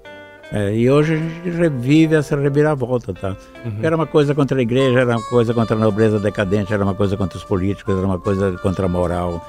É, 0.55 0.73
e 0.73 0.89
hoje 0.89 1.15
a 1.15 1.17
gente 1.17 1.49
revive 1.49 2.15
essa 2.15 2.37
reviravolta, 2.37 3.13
tá? 3.13 3.35
Uhum. 3.65 3.79
Era 3.83 3.93
uma 3.93 4.07
coisa 4.07 4.33
contra 4.33 4.57
a 4.57 4.61
igreja, 4.61 5.01
era 5.01 5.17
uma 5.17 5.21
coisa 5.23 5.53
contra 5.53 5.75
a 5.75 5.79
nobreza 5.79 6.17
decadente, 6.17 6.73
era 6.73 6.81
uma 6.81 6.95
coisa 6.95 7.17
contra 7.17 7.37
os 7.37 7.43
políticos, 7.43 7.97
era 7.97 8.07
uma 8.07 8.17
coisa 8.17 8.53
contra 8.59 8.85
a 8.85 8.87
moral. 8.87 9.45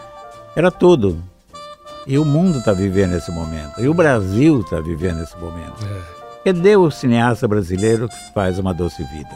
Era 0.56 0.68
tudo. 0.68 1.22
E 2.08 2.18
o 2.18 2.24
mundo 2.24 2.58
está 2.58 2.72
vivendo 2.72 3.14
esse 3.14 3.30
momento. 3.30 3.80
E 3.80 3.86
o 3.86 3.94
Brasil 3.94 4.62
está 4.62 4.80
vivendo 4.80 5.22
esse 5.22 5.36
momento. 5.38 5.86
É. 5.86 6.52
Cadê 6.52 6.76
o 6.76 6.90
cineasta 6.90 7.46
brasileiro 7.46 8.08
que 8.08 8.34
faz 8.34 8.58
uma 8.58 8.74
doce 8.74 9.04
vida? 9.04 9.34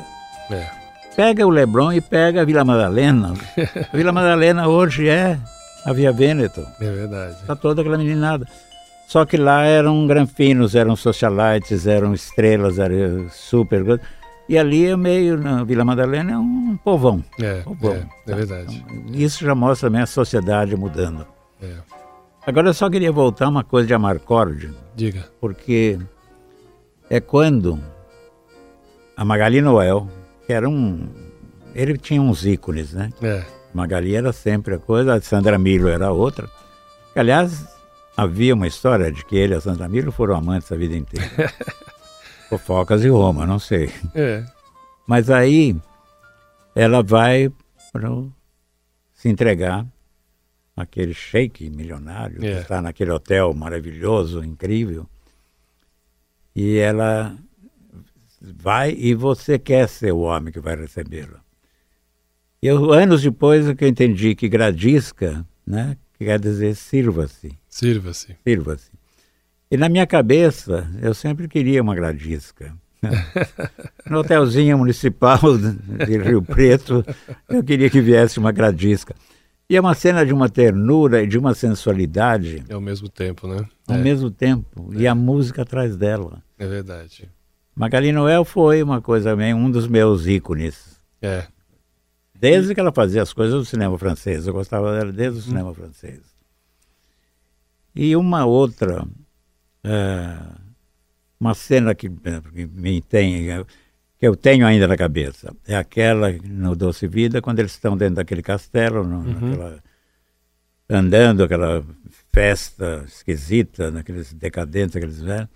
É. 0.50 0.66
Pega 1.14 1.46
o 1.46 1.50
Leblon 1.50 1.92
e 1.92 2.00
pega 2.00 2.42
a 2.42 2.44
Vila 2.44 2.64
Madalena. 2.64 3.32
a 3.92 3.94
Vila 3.96 4.10
Madalena 4.10 4.66
hoje 4.66 5.08
é 5.08 5.38
a 5.84 5.92
Via 5.92 6.10
Veneto. 6.10 6.66
É 6.80 6.90
verdade. 6.90 7.34
Está 7.34 7.54
toda 7.54 7.80
aquela 7.80 7.96
meninada. 7.96 8.44
Só 9.10 9.24
que 9.24 9.36
lá 9.36 9.64
eram 9.64 10.06
granfinos, 10.06 10.76
eram 10.76 10.94
socialites, 10.94 11.84
eram 11.84 12.14
estrelas, 12.14 12.78
eram 12.78 13.28
super. 13.28 14.00
E 14.48 14.56
ali 14.56 14.86
é 14.86 14.96
meio, 14.96 15.36
na 15.36 15.64
Vila 15.64 15.84
Madalena, 15.84 16.30
é 16.30 16.38
um 16.38 16.78
povão. 16.84 17.20
É, 17.40 17.62
povão, 17.62 17.94
é, 17.94 18.30
é 18.30 18.34
verdade. 18.36 18.84
Então, 18.88 19.12
isso 19.12 19.44
já 19.44 19.52
mostra 19.52 19.88
também 19.88 20.00
a 20.00 20.06
sociedade 20.06 20.76
mudando. 20.76 21.26
É. 21.60 21.74
Agora 22.46 22.68
eu 22.68 22.72
só 22.72 22.88
queria 22.88 23.10
voltar 23.10 23.48
uma 23.48 23.64
coisa 23.64 23.88
de 23.88 23.92
Amarcord. 23.92 24.72
Diga. 24.94 25.26
Porque 25.40 25.98
é 27.10 27.18
quando 27.18 27.80
a 29.16 29.24
Magali 29.24 29.60
Noel, 29.60 30.08
que 30.46 30.52
era 30.52 30.68
um. 30.68 31.08
Ele 31.74 31.98
tinha 31.98 32.22
uns 32.22 32.46
ícones, 32.46 32.92
né? 32.92 33.10
É. 33.20 33.42
Magali 33.74 34.14
era 34.14 34.32
sempre 34.32 34.76
a 34.76 34.78
coisa, 34.78 35.14
a 35.14 35.20
Sandra 35.20 35.58
Milo 35.58 35.88
era 35.88 36.12
outra. 36.12 36.48
Aliás, 37.16 37.79
havia 38.20 38.54
uma 38.54 38.66
história 38.66 39.10
de 39.10 39.24
que 39.24 39.34
ele 39.34 39.54
e 39.54 39.56
a 39.56 39.60
Sandra 39.60 39.88
Milo 39.88 40.12
foram 40.12 40.36
amantes 40.36 40.70
a 40.70 40.76
vida 40.76 40.94
inteira. 40.94 41.52
Fofocas 42.50 43.02
e 43.02 43.08
Roma, 43.08 43.46
não 43.46 43.58
sei. 43.58 43.90
É. 44.14 44.44
Mas 45.06 45.30
aí 45.30 45.74
ela 46.74 47.02
vai 47.02 47.50
pro, 47.90 48.30
se 49.14 49.28
entregar 49.30 49.86
àquele 50.76 51.14
sheik 51.14 51.70
milionário 51.70 52.44
é. 52.44 52.56
que 52.56 52.60
está 52.60 52.82
naquele 52.82 53.10
hotel 53.10 53.54
maravilhoso, 53.54 54.44
incrível. 54.44 55.06
E 56.54 56.76
ela 56.76 57.34
vai 58.42 58.90
e 58.92 59.14
você 59.14 59.58
quer 59.58 59.88
ser 59.88 60.12
o 60.12 60.20
homem 60.20 60.52
que 60.52 60.60
vai 60.60 60.76
recebê-la. 60.76 61.40
E 62.60 62.66
eu, 62.66 62.92
anos 62.92 63.22
depois 63.22 63.72
que 63.72 63.84
eu 63.84 63.88
entendi 63.88 64.34
que 64.34 64.46
gradisca, 64.46 65.46
né, 65.66 65.96
que 66.18 66.26
quer 66.26 66.38
dizer 66.38 66.76
sirva-se. 66.76 67.59
Sirva-se. 67.70 68.36
Sirva-se. 68.44 68.90
E 69.70 69.76
na 69.76 69.88
minha 69.88 70.06
cabeça, 70.06 70.90
eu 71.00 71.14
sempre 71.14 71.46
queria 71.46 71.80
uma 71.80 71.94
gradisca. 71.94 72.74
Né? 73.00 73.10
no 74.10 74.18
hotelzinho 74.18 74.76
municipal 74.76 75.38
de 75.56 76.18
Rio 76.18 76.42
Preto, 76.42 77.04
eu 77.48 77.62
queria 77.62 77.88
que 77.88 78.00
viesse 78.00 78.38
uma 78.38 78.50
gradisca. 78.50 79.14
E 79.70 79.76
é 79.76 79.80
uma 79.80 79.94
cena 79.94 80.26
de 80.26 80.34
uma 80.34 80.48
ternura 80.48 81.22
e 81.22 81.26
de 81.28 81.38
uma 81.38 81.54
sensualidade. 81.54 82.64
Ao 82.68 82.80
mesmo 82.80 83.08
tempo, 83.08 83.46
né? 83.46 83.64
Ao 83.86 83.94
é. 83.94 83.98
mesmo 83.98 84.28
tempo. 84.28 84.92
É. 84.92 85.02
E 85.02 85.06
a 85.06 85.14
música 85.14 85.62
atrás 85.62 85.96
dela. 85.96 86.42
É 86.58 86.66
verdade. 86.66 87.30
Magali 87.76 88.10
Noel 88.10 88.44
foi 88.44 88.82
uma 88.82 89.00
coisa 89.00 89.36
bem, 89.36 89.54
um 89.54 89.70
dos 89.70 89.86
meus 89.86 90.26
ícones. 90.26 90.98
É. 91.22 91.46
Desde 92.34 92.74
que 92.74 92.80
ela 92.80 92.90
fazia 92.90 93.22
as 93.22 93.32
coisas 93.32 93.56
do 93.56 93.64
cinema 93.64 93.96
francês. 93.96 94.48
Eu 94.48 94.52
gostava 94.52 94.98
dela 94.98 95.12
desde 95.12 95.38
o 95.38 95.42
cinema 95.42 95.72
francês. 95.72 96.20
E 97.94 98.14
uma 98.16 98.44
outra, 98.44 99.04
é, 99.82 100.38
uma 101.38 101.54
cena 101.54 101.94
que, 101.94 102.08
que 102.08 102.66
me 102.66 103.00
tem, 103.02 103.46
que 104.18 104.26
eu 104.26 104.36
tenho 104.36 104.66
ainda 104.66 104.86
na 104.86 104.96
cabeça, 104.96 105.54
é 105.66 105.76
aquela 105.76 106.32
no 106.32 106.76
Doce 106.76 107.06
Vida, 107.06 107.40
quando 107.42 107.58
eles 107.58 107.72
estão 107.72 107.96
dentro 107.96 108.16
daquele 108.16 108.42
castelo, 108.42 109.02
no, 109.02 109.16
uhum. 109.16 109.32
naquela, 109.32 109.82
andando, 110.88 111.44
aquela 111.44 111.84
festa 112.32 113.04
esquisita, 113.06 113.90
naqueles 113.90 114.32
decadentes, 114.32 114.96
aqueles 114.96 115.20
velhos, 115.20 115.48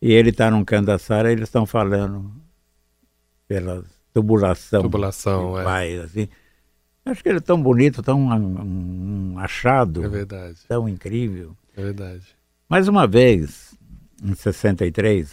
e 0.00 0.12
ele 0.12 0.30
está 0.30 0.50
num 0.50 0.64
canto 0.64 0.86
da 0.86 0.98
sala 0.98 1.28
e 1.28 1.32
eles 1.32 1.48
estão 1.48 1.66
falando 1.66 2.32
pelas 3.46 3.84
tubulação. 4.12 4.82
Tubulação, 4.82 5.58
é. 5.58 5.64
Vai, 5.64 5.96
assim. 5.98 6.28
Acho 7.10 7.22
que 7.22 7.28
ele 7.28 7.38
é 7.38 7.42
tão 7.42 7.60
bonito, 7.60 8.02
tão 8.02 8.20
um, 8.20 9.32
um 9.34 9.38
achado. 9.38 10.04
É 10.04 10.08
verdade. 10.08 10.58
Tão 10.68 10.88
incrível. 10.88 11.56
É 11.76 11.82
verdade. 11.82 12.22
Mais 12.68 12.86
uma 12.86 13.04
vez, 13.06 13.74
em 14.22 14.32
63, 14.32 15.28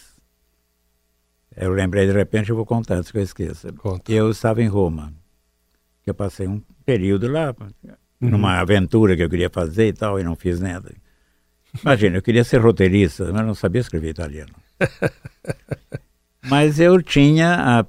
eu 1.56 1.72
lembrei 1.72 2.08
de 2.08 2.14
repente, 2.14 2.50
eu 2.50 2.56
vou 2.56 2.66
contar 2.66 2.96
antes 2.96 3.12
que 3.12 3.20
eu 3.20 3.22
esqueça. 3.22 3.72
Conta. 3.74 4.12
Eu 4.12 4.32
estava 4.32 4.62
em 4.64 4.68
Roma. 4.68 5.14
Eu 6.06 6.16
passei 6.16 6.48
um 6.48 6.62
período 6.84 7.28
lá, 7.28 7.54
uhum. 7.60 8.30
numa 8.30 8.60
aventura 8.60 9.16
que 9.16 9.22
eu 9.22 9.30
queria 9.30 9.50
fazer 9.50 9.88
e 9.88 9.94
tal, 9.94 10.20
e 10.20 10.24
não 10.24 10.36
fiz 10.36 10.60
nada. 10.60 10.92
Imagina, 11.82 12.18
eu 12.18 12.22
queria 12.24 12.44
ser 12.44 12.58
roteirista, 12.58 13.32
mas 13.32 13.46
não 13.46 13.54
sabia 13.54 13.82
escrever 13.82 14.10
italiano. 14.10 14.54
mas 16.50 16.80
eu 16.80 17.04
tinha 17.04 17.80
a 17.80 17.86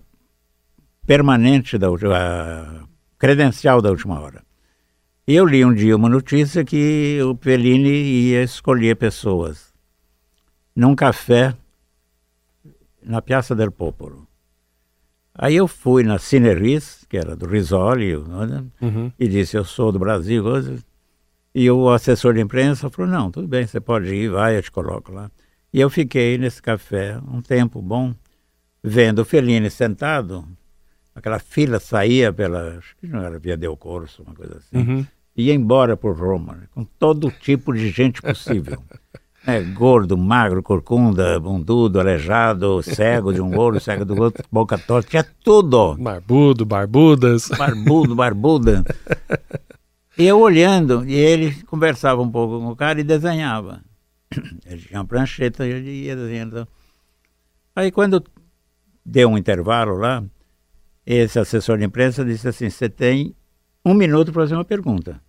permanente 1.07 1.79
da 1.79 1.87
a 1.87 2.88
credencial 3.19 3.83
da 3.83 3.91
última 3.91 4.21
hora. 4.21 4.43
E 5.27 5.35
eu 5.35 5.45
li 5.45 5.65
um 5.65 5.75
dia 5.75 5.95
uma 5.97 6.09
notícia 6.09 6.65
que 6.65 7.19
o 7.23 7.37
Fellini 7.37 7.91
ia 7.91 8.43
escolher 8.43 8.97
pessoas 8.97 9.75
num 10.75 10.95
café 10.95 11.55
na 13.03 13.21
Piazza 13.21 13.55
del 13.55 13.71
Popolo. 13.71 14.27
Aí 15.35 15.55
eu 15.55 15.69
fui 15.69 16.03
na 16.03 16.19
Cineris, 16.19 17.05
que 17.09 17.17
era 17.17 17.37
do 17.37 17.47
Risoli, 17.47 18.17
né? 18.17 18.65
Uhum. 18.81 19.13
e 19.19 19.29
disse, 19.29 19.57
eu 19.57 19.65
sou 19.65 19.93
do 19.93 19.99
Brasil. 19.99 20.45
E 21.55 21.71
o 21.71 21.91
assessor 21.91 22.35
de 22.35 22.41
imprensa 22.41 22.91
falou, 22.91 23.11
não, 23.11 23.31
tudo 23.31 23.47
bem, 23.47 23.67
você 23.67 23.81
pode 23.81 24.15
ir, 24.15 24.31
vai, 24.31 24.57
eu 24.57 24.63
te 24.63 24.71
coloco 24.71 25.13
lá. 25.13 25.31
E 25.73 25.81
eu 25.81 25.91
fiquei 25.91 26.39
nesse 26.39 26.63
café 26.63 27.19
um 27.29 27.43
tempo 27.43 27.81
bom, 27.83 28.15
vendo 28.83 29.21
o 29.21 29.25
Fellini 29.25 29.71
sentado, 29.71 30.45
aquela 31.19 31.39
fila 31.39 31.79
saía 31.79 32.33
pela, 32.33 32.79
acho 32.79 32.97
que 32.97 33.07
não 33.07 33.23
era 33.23 33.39
Via 33.39 33.57
Del 33.57 33.77
Corso, 33.77 34.23
uma 34.23 34.35
coisa 34.35 34.57
assim, 34.59 34.77
Uhum. 34.79 35.07
ia 35.37 35.55
embora 35.55 35.97
por 35.97 36.17
Roma, 36.19 36.55
né, 36.55 36.63
com 36.75 36.85
todo 36.85 37.31
tipo 37.31 37.73
de 37.75 37.91
gente 37.91 38.21
possível. 38.23 38.83
É, 39.47 39.63
gordo, 39.63 40.19
magro, 40.19 40.63
corcunda, 40.63 41.41
bundudo, 41.41 41.99
aleijado, 41.99 42.83
cego 42.83 43.33
de 43.33 43.41
um 43.41 43.57
olho, 43.57 43.81
cego 43.81 44.05
do 44.05 44.21
outro, 44.21 44.45
boca 44.53 44.77
torta, 44.77 45.09
tinha 45.09 45.25
tudo 45.43 45.95
Barbudo, 45.97 46.67
barbudas. 46.67 47.49
barbudo, 47.57 48.15
barbuda. 48.15 48.85
E 50.19 50.27
eu 50.27 50.39
olhando, 50.41 51.05
e 51.07 51.15
ele 51.15 51.55
conversava 51.63 52.21
um 52.21 52.29
pouco 52.31 52.59
com 52.59 52.73
o 52.73 52.77
cara 52.77 53.01
e 53.01 53.05
desenhava. 53.05 53.81
Ele 54.67 54.83
tinha 54.83 54.99
uma 54.99 55.07
prancheta 55.07 55.65
e 55.65 55.71
ele 55.71 55.91
ia 56.07 56.17
desenhando. 56.17 56.67
Aí 57.75 57.91
quando 57.93 58.23
deu 59.07 59.29
um 59.31 59.39
intervalo 59.39 59.97
lá, 59.97 60.23
esse 61.17 61.39
assessor 61.39 61.79
de 61.79 61.85
imprensa 61.85 62.23
disse 62.23 62.47
assim, 62.47 62.69
você 62.69 62.89
tem 62.89 63.35
um 63.83 63.95
minuto 63.95 64.31
para 64.31 64.43
fazer 64.43 64.55
uma 64.55 64.65
pergunta. 64.65 65.21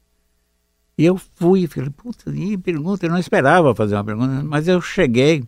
E 0.98 1.05
eu 1.05 1.17
fui, 1.17 1.65
falei, 1.67 1.89
puta, 1.89 2.29
e 2.31 2.57
pergunta, 2.57 3.05
eu 3.05 3.09
não 3.09 3.17
esperava 3.17 3.74
fazer 3.74 3.95
uma 3.95 4.03
pergunta, 4.03 4.43
mas 4.43 4.67
eu 4.67 4.81
cheguei, 4.81 5.41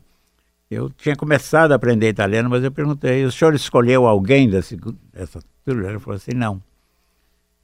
eu 0.70 0.90
tinha 0.90 1.18
começado 1.18 1.74
a 1.74 1.76
aprender 1.76 2.08
italiano, 2.08 2.50
mas 2.50 2.64
eu 2.64 2.72
perguntei, 2.72 3.26
o 3.26 3.32
senhor 3.32 3.54
escolheu 3.54 4.08
alguém 4.08 4.50
desse, 4.50 4.80
dessa 5.12 5.42
turma? 5.66 5.90
Ele 5.90 6.00
falou 6.00 6.16
assim, 6.16 6.32
não. 6.34 6.64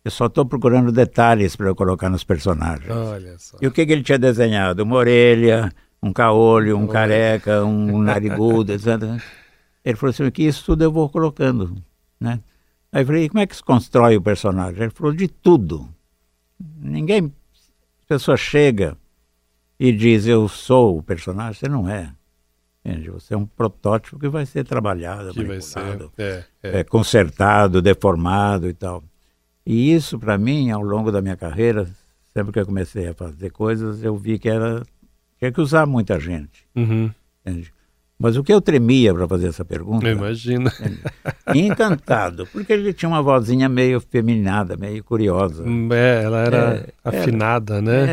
Eu 0.04 0.12
só 0.12 0.26
estou 0.26 0.46
procurando 0.46 0.92
detalhes 0.92 1.56
para 1.56 1.68
eu 1.68 1.76
colocar 1.76 2.10
nos 2.10 2.26
personagens. 2.26 2.90
Olha 2.90 3.40
só. 3.40 3.58
E 3.62 3.68
o 3.68 3.72
que, 3.72 3.86
que 3.86 3.94
ele 3.94 4.04
tinha 4.04 4.20
desenhado? 4.20 4.84
Uma 4.84 4.98
orelha, 4.98 5.72
um 6.04 6.12
caolho, 6.12 6.78
um 6.78 6.86
careca, 6.88 7.64
um 7.64 8.00
narigudo, 8.04 8.74
etc. 8.74 8.88
Ele 9.86 9.96
falou 9.96 10.10
assim, 10.10 10.30
que 10.30 10.44
isso 10.44 10.66
tudo 10.66 10.84
eu 10.84 10.92
vou 10.92 11.08
colocando, 11.08 11.74
né? 12.20 12.42
Aí 12.98 13.04
eu 13.04 13.06
falei, 13.06 13.26
e 13.26 13.30
como 13.30 13.42
é 13.42 13.46
que 13.46 13.56
se 13.56 13.64
constrói 13.64 14.18
o 14.18 14.22
personagem? 14.24 14.82
Ele 14.82 14.90
falou, 14.90 15.14
de 15.14 15.28
tudo. 15.28 15.88
Ninguém, 16.80 17.32
a 18.06 18.08
pessoa 18.08 18.36
chega 18.36 18.98
e 19.80 19.92
diz, 19.92 20.26
eu 20.26 20.48
sou 20.48 20.98
o 20.98 21.04
personagem, 21.04 21.54
você 21.54 21.70
não 21.70 21.88
é. 21.88 22.12
Entende? 22.84 23.12
Você 23.12 23.36
é 23.36 23.38
um 23.38 23.46
protótipo 23.46 24.18
que 24.18 24.28
vai 24.28 24.48
ser 24.48 24.66
trabalhado, 24.66 25.32
Que 25.32 25.44
vai 25.44 25.62
ser. 25.62 26.10
É, 26.18 26.44
é. 26.64 26.80
é, 26.80 26.84
consertado, 26.84 27.84
deformado 27.84 28.68
e 28.68 28.74
tal. 28.74 29.04
E 29.64 29.94
isso, 29.94 30.18
para 30.18 30.36
mim, 30.36 30.72
ao 30.72 30.82
longo 30.82 31.12
da 31.12 31.22
minha 31.22 31.38
carreira, 31.38 31.88
sempre 32.34 32.52
que 32.52 32.60
eu 32.60 32.66
comecei 32.66 33.10
a 33.10 33.14
fazer 33.14 33.52
coisas, 33.52 34.04
eu 34.04 34.18
vi 34.18 34.40
que 34.40 34.50
era 34.50 34.84
tinha 35.38 35.52
que 35.52 35.62
usar 35.62 35.86
muita 35.86 36.20
gente. 36.20 36.68
Uhum. 36.76 37.12
entende? 37.46 37.72
Mas 38.20 38.36
o 38.36 38.44
que 38.44 38.52
eu 38.52 38.60
tremia 38.60 39.14
para 39.14 39.28
fazer 39.28 39.48
essa 39.48 39.64
pergunta, 39.64 40.08
Eu 40.08 40.14
imagino. 40.18 40.72
encantado, 41.54 42.48
porque 42.52 42.74
ele 42.74 42.94
tinha 42.94 43.10
uma 43.10 43.22
vozinha 43.22 43.70
meio 43.70 44.00
feminada, 44.00 44.76
meio 44.78 45.04
curiosa. 45.04 45.64
É, 45.92 46.24
ela 46.24 46.40
era 46.40 46.58
É, 47.06 47.20
afinada, 47.20 47.82
né? 47.82 48.06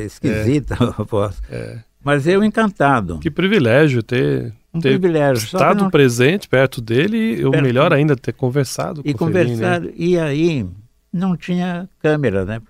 É, 0.00 0.04
esquisita 0.04 0.76
a 0.98 1.02
voz. 1.02 1.40
É. 1.50 1.78
Mas 2.04 2.26
eu 2.26 2.42
encantado. 2.42 3.18
Que 3.20 3.30
privilégio 3.30 4.02
ter, 4.02 4.52
Um 4.74 4.80
ter 4.80 4.98
privilégio. 4.98 5.44
Estado 5.44 5.84
não- 5.84 5.90
presente 5.90 6.48
perto 6.48 6.80
dele 6.80 7.40
e 7.40 7.44
o 7.44 7.50
melhor 7.50 7.92
ainda, 7.92 8.16
ter 8.16 8.32
conversado 8.32 9.00
E 9.04 9.14
com 9.14 9.26
o 9.26 9.30
Fellini, 9.30 9.56
né? 9.60 9.80
e 9.96 10.18
aí 10.18 10.66
não 11.12 11.36
tinha 11.36 11.88
câmera, 12.00 12.44
né? 12.44 12.60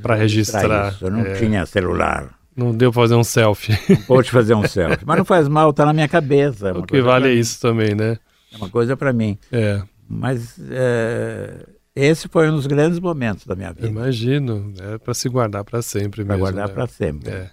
Para 0.00 0.14
registrar. 0.14 0.92
isso. 0.92 1.10
Não 1.10 1.20
é. 1.22 1.34
tinha 1.34 1.66
celular. 1.66 2.35
Não 2.56 2.74
deu 2.74 2.90
pra 2.90 3.02
fazer 3.02 3.14
um 3.14 3.24
selfie. 3.24 3.76
Pode 4.06 4.30
fazer 4.30 4.54
um 4.54 4.66
selfie. 4.66 5.04
Mas 5.06 5.18
não 5.18 5.24
faz 5.24 5.46
mal, 5.48 5.72
tá 5.72 5.84
na 5.84 5.92
minha 5.92 6.08
cabeça. 6.08 6.68
é 6.68 6.72
o 6.72 6.82
que 6.82 7.00
vale 7.02 7.24
pra 7.26 7.32
é 7.32 7.34
isso 7.34 7.60
também, 7.60 7.94
né? 7.94 8.18
É 8.52 8.56
uma 8.56 8.68
coisa 8.70 8.96
para 8.96 9.12
mim. 9.12 9.36
É, 9.52 9.82
Mas 10.08 10.58
é, 10.70 11.66
esse 11.94 12.28
foi 12.28 12.48
um 12.50 12.54
dos 12.56 12.66
grandes 12.66 12.98
momentos 12.98 13.44
da 13.46 13.54
minha 13.54 13.68
eu 13.70 13.74
vida. 13.74 13.86
imagino. 13.88 14.72
É 14.80 14.96
para 14.98 15.12
se 15.14 15.28
guardar 15.28 15.64
para 15.64 15.82
sempre 15.82 16.24
Para 16.24 16.34
mesmo. 16.34 16.40
guardar 16.46 16.68
né? 16.68 16.74
para 16.74 16.86
sempre. 16.86 17.30
É. 17.30 17.50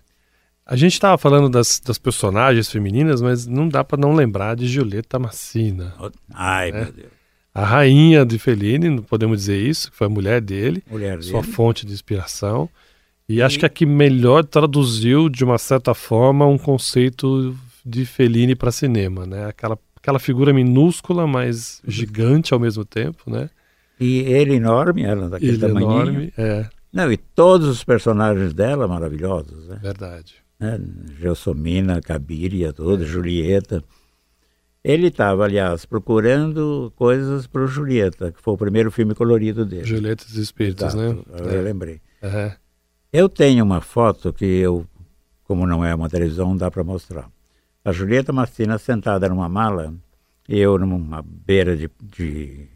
A 0.66 0.78
gente 0.78 0.94
estava 0.94 1.18
falando 1.18 1.50
das, 1.50 1.82
das 1.86 1.98
personagens 1.98 2.70
femininas, 2.72 3.22
mas 3.22 3.46
não 3.46 3.68
dá 3.68 3.84
para 3.84 4.00
não 4.00 4.14
lembrar 4.14 4.56
de 4.56 4.66
Giulietta 4.68 5.20
Massina. 5.20 5.94
Ai, 6.34 6.70
É. 6.70 6.72
meu 6.72 6.92
Deus. 6.94 7.08
A 7.54 7.66
rainha 7.66 8.26
de 8.26 8.40
Fellini, 8.40 8.90
não 8.90 9.04
podemos 9.04 9.38
dizer 9.42 9.58
isso, 9.58 9.92
que 9.92 9.98
foi 9.98 10.08
a 10.08 10.10
mulher 10.10 10.42
dele, 10.42 10.82
Mulher 10.90 11.22
sua 11.22 11.42
dele. 11.42 11.54
fonte 11.54 11.86
de 11.86 11.94
inspiração. 11.94 12.68
E, 13.28 13.42
acho 13.42 13.58
que 13.58 13.66
a 13.66 13.70
que 13.70 13.86
melhor 13.86 14.44
traduziu, 14.44 15.30
de 15.30 15.44
uma 15.44 15.58
certa 15.58 15.94
forma, 15.94 16.46
um 16.46 16.58
conceito 16.58 17.56
de 17.86 18.06
Fellini 18.06 18.56
para 18.56 18.72
cinema, 18.72 19.26
né? 19.26 19.46
Aquela, 19.46 19.78
aquela 19.96 20.20
figura 20.20 20.54
minúscula, 20.54 21.26
mas 21.26 21.82
gigante 21.88 22.54
ao 22.54 22.60
mesmo 22.60 22.84
tempo, 22.84 23.30
né? 23.30 23.50
E 24.00 24.20
ele 24.20 24.56
enorme, 24.56 25.04
ela 25.04 25.30
daquele 25.30 25.52
Ele 25.54 25.60
tamanho. 25.60 25.86
enorme, 25.86 26.34
é 26.38 26.66
Não, 26.92 27.12
e 27.12 27.18
todos 27.18 27.68
os 27.68 27.84
personagens 27.84 28.54
dela 28.54 28.88
maravilhosos, 28.88 29.68
né? 29.68 29.80
verdade. 29.82 30.36
né? 30.60 30.80
Gelsomina, 31.20 32.02
Cabiria, 32.02 32.74
toda, 32.74 33.06
Julieta. 33.06 33.84
Ele 34.84 35.08
estava, 35.08 35.46
aliás, 35.46 35.86
procurando 35.86 36.92
coisas 36.98 37.48
para 37.48 37.64
o 37.64 37.68
Julieta, 37.68 38.34
que 38.34 38.42
foi 38.42 38.54
o 38.54 38.58
primeiro 38.58 38.92
filme 38.92 39.16
colorido 39.16 39.66
dele. 39.66 39.86
Julieta 39.86 40.26
dos 40.26 40.36
Espíritos, 40.36 40.94
né? 40.94 41.06
Exato, 41.06 41.26
agora 41.34 41.56
eu 41.56 41.64
lembrei. 41.64 42.02
É. 42.22 42.58
Eu 43.14 43.30
tenho 43.30 43.64
uma 43.64 43.80
foto 43.80 44.34
que 44.34 44.44
eu, 44.46 44.86
como 45.44 45.68
não 45.68 45.86
é 45.86 45.94
uma 45.94 46.10
televisão, 46.10 46.50
não 46.50 46.58
dá 46.58 46.72
para 46.72 46.84
mostrar. 46.84 47.30
A 47.86 47.92
Julieta 47.92 48.34
Massina 48.34 48.78
sentada 48.80 49.30
numa 49.30 49.48
mala, 49.48 49.94
e 50.50 50.58
eu 50.60 50.78
numa 50.80 51.22
beira 51.24 51.78
de, 51.78 51.90
de 52.02 52.68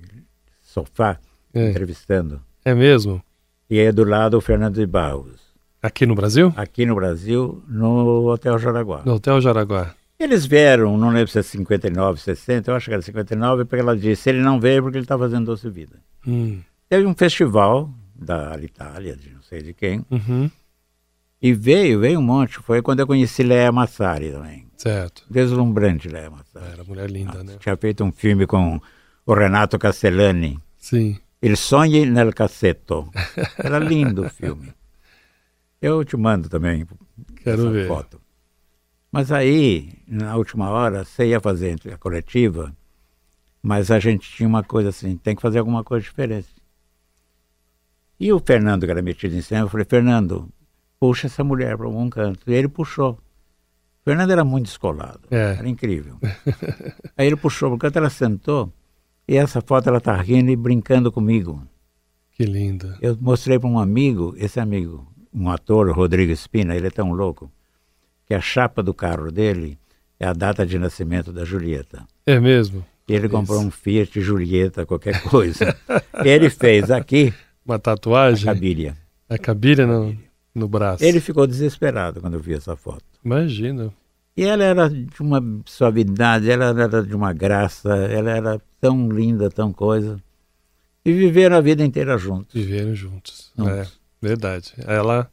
sofá, 0.62 1.18
É. 1.54 1.70
entrevistando. 1.72 2.42
é 2.64 2.74
mesmo? 2.76 3.22
E 3.70 3.80
aí 3.80 3.92
do 3.92 4.04
lado 4.04 4.38
o 4.38 4.42
Fernando 4.42 4.76
de 4.76 4.86
Barros. 4.86 5.42
Aqui 5.82 6.06
no 6.06 6.16
Brasil? 6.16 6.54
Aqui 6.56 6.86
no 6.86 6.96
Brasil, 6.96 7.64
no 7.68 8.28
Hotel 8.32 8.58
Jaraguá. 8.60 9.02
No 9.06 9.16
Hotel 9.16 9.42
Jaraguá. 9.42 9.94
Eles 10.20 10.46
vieram, 10.46 10.98
não 10.98 11.10
lembro 11.10 11.28
se 11.32 11.40
é 11.40 11.44
59, 11.44 12.20
60, 12.20 12.72
eu 12.72 12.76
acho 12.76 12.88
que 12.88 12.94
era 12.94 13.02
59, 13.02 13.66
porque 13.66 13.82
ela 13.82 13.96
disse, 13.96 14.30
ele 14.30 14.42
não 14.42 14.60
veio 14.60 14.82
porque 14.82 14.98
ele 14.98 15.06
está 15.06 15.18
fazendo 15.18 15.46
Doce 15.46 15.70
Vida. 15.70 15.98
Hum. 16.26 16.60
Teve 16.90 17.06
um 17.06 17.14
festival 17.14 17.90
da 18.16 18.58
Itália, 18.62 19.16
de 19.16 19.30
sei 19.48 19.62
de 19.62 19.74
quem, 19.74 20.06
Uhum. 20.12 20.50
e 21.42 21.54
veio, 21.54 22.00
veio 22.00 22.20
um 22.20 22.24
monte. 22.24 22.60
Foi 22.60 22.82
quando 22.82 23.00
eu 23.02 23.08
conheci 23.08 23.44
Léa 23.44 23.72
Massari 23.72 24.32
também. 24.32 24.68
Certo. 24.78 25.24
Deslumbrante 25.30 26.08
Léa 26.08 26.30
Massari. 26.30 26.72
Era 26.74 26.84
mulher 26.84 27.10
linda, 27.10 27.44
né? 27.44 27.56
Tinha 27.60 27.76
feito 27.78 28.04
um 28.04 28.12
filme 28.12 28.46
com 28.46 28.80
o 29.26 29.34
Renato 29.34 29.78
Castellani, 29.80 30.60
Sim. 30.78 31.20
Il 31.42 31.56
Sogni 31.56 32.06
nel 32.06 32.34
Cassetto. 32.34 33.10
Era 33.58 33.78
lindo 33.78 34.26
o 34.26 34.30
filme. 34.30 34.74
Eu 35.82 36.04
te 36.04 36.18
mando 36.18 36.50
também 36.50 36.86
Quero 37.44 37.70
ver. 37.72 37.88
foto. 37.88 38.20
Mas 39.12 39.32
aí, 39.32 39.94
na 40.08 40.36
última 40.36 40.70
hora, 40.70 41.04
você 41.06 41.28
ia 41.28 41.40
fazer 41.40 41.80
a 41.94 41.98
coletiva, 41.98 42.76
mas 43.62 43.92
a 43.92 44.00
gente 44.00 44.30
tinha 44.32 44.50
uma 44.50 44.64
coisa 44.64 44.90
assim, 44.90 45.16
tem 45.18 45.36
que 45.36 45.42
fazer 45.42 45.60
alguma 45.60 45.84
coisa 45.84 46.04
diferente. 46.04 46.48
E 48.20 48.32
o 48.34 48.40
Fernando, 48.40 48.86
que 48.86 48.92
era 48.92 49.02
metido 49.02 49.36
em 49.36 49.42
cena, 49.42 49.62
eu 49.62 49.70
falei, 49.70 49.86
Fernando, 49.88 50.50
puxa 51.00 51.28
essa 51.28 51.44
mulher 51.44 51.78
para 51.78 51.86
algum 51.86 52.10
canto. 52.10 52.40
E 52.50 52.54
ele 52.54 52.68
puxou. 52.68 53.12
O 53.12 54.04
Fernando 54.04 54.32
era 54.32 54.44
muito 54.44 54.66
descolado, 54.66 55.22
É. 55.30 55.56
era 55.60 55.68
incrível. 55.68 56.18
aí 57.18 57.28
ele 57.28 57.36
puxou 57.36 57.70
para 57.70 57.76
o 57.76 57.80
canto, 57.80 57.98
ela 57.98 58.10
sentou, 58.10 58.72
e 59.28 59.36
essa 59.36 59.62
foto 59.62 59.90
ela 59.90 59.98
está 59.98 60.16
rindo 60.16 60.50
e 60.50 60.56
brincando 60.56 61.12
comigo. 61.12 61.62
Que 62.32 62.46
linda. 62.46 62.98
Eu 63.02 63.18
mostrei 63.20 63.60
para 63.60 63.68
um 63.70 63.78
amigo, 63.78 64.34
esse 64.38 64.60
amigo, 64.60 65.06
um 65.34 65.50
ator, 65.50 65.90
Rodrigo 65.92 66.32
Espina, 66.32 66.76
ele 66.76 66.88
é 66.88 66.92
tão 66.92 67.12
louco, 67.12 67.52
que 68.26 68.34
a 68.34 68.40
chapa 68.42 68.82
do 68.82 68.94
carro 68.94 69.32
dele 69.32 69.78
é 70.20 70.26
a 70.26 70.34
data 70.34 70.66
de 70.66 70.80
nascimento 70.80 71.32
da 71.34 71.44
Julieta. 71.44 72.06
É 72.26 72.40
mesmo? 72.40 72.86
Ele 73.08 73.26
Isso. 73.28 73.30
comprou 73.36 73.60
um 73.62 73.70
Fiat 73.72 74.20
Julieta, 74.22 74.86
qualquer 74.86 75.22
coisa. 75.24 75.76
ele 76.26 76.50
fez 76.50 76.90
aqui 76.92 77.34
Uma 77.68 77.76
a 77.76 77.80
tatuagem? 77.80 78.46
cabilha. 78.46 78.98
A 79.30 79.38
cabilha 79.38 79.86
no, 79.86 80.18
no 80.56 80.68
braço. 80.70 81.04
Ele 81.04 81.20
ficou 81.20 81.46
desesperado 81.46 82.22
quando 82.22 82.40
viu 82.40 82.56
essa 82.56 82.78
foto. 82.78 83.04
Imagina. 83.24 83.94
E 84.38 84.44
ela 84.44 84.64
era 84.64 84.90
de 84.90 85.20
uma 85.20 85.44
suavidade, 85.66 86.50
ela 86.50 86.68
era 86.68 87.04
de 87.04 87.14
uma 87.14 87.34
graça, 87.34 87.90
ela 87.90 88.32
era 88.32 88.62
tão 88.80 89.10
linda, 89.10 89.50
tão 89.50 89.74
coisa. 89.74 90.18
E 91.04 91.12
viveram 91.12 91.58
a 91.58 91.62
vida 91.62 91.84
inteira 91.84 92.18
juntos. 92.18 92.54
Viveram 92.54 92.96
juntos. 92.96 93.52
Juntos. 93.58 93.74
É, 93.74 93.88
verdade. 94.22 94.74
Ela 94.86 95.30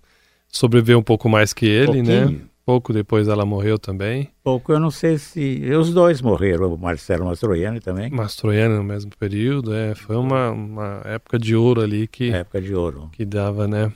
sobreviveu 0.49 0.99
um 0.99 1.03
pouco 1.03 1.29
mais 1.29 1.53
que 1.53 1.67
ele, 1.67 2.03
né? 2.03 2.41
Pouco 2.67 2.95
depois 2.95 3.29
ela 3.29 3.45
morreu 3.45 3.79
também. 3.79 4.31
Pouco, 4.43 4.73
eu 4.73 4.81
não 4.81 4.91
sei 4.91 5.19
se. 5.19 5.63
Os 5.79 5.93
dois 5.93 6.23
morreram, 6.23 6.73
o 6.73 6.79
Marcelo 6.79 7.27
Mastroianni 7.27 7.79
também. 7.79 8.11
Mastroianni 8.11 8.75
no 8.75 8.85
mesmo 8.85 9.11
período, 9.19 9.75
é. 9.75 9.95
Foi 9.95 10.17
uma, 10.17 10.51
uma 10.51 11.03
época 11.05 11.39
de 11.39 11.55
ouro 11.55 11.83
ali 11.83 12.09
que. 12.09 12.31
Época 12.33 12.63
de 12.63 12.75
ouro. 12.75 13.11
Que 13.13 13.25
dava, 13.27 13.69
né? 13.69 13.93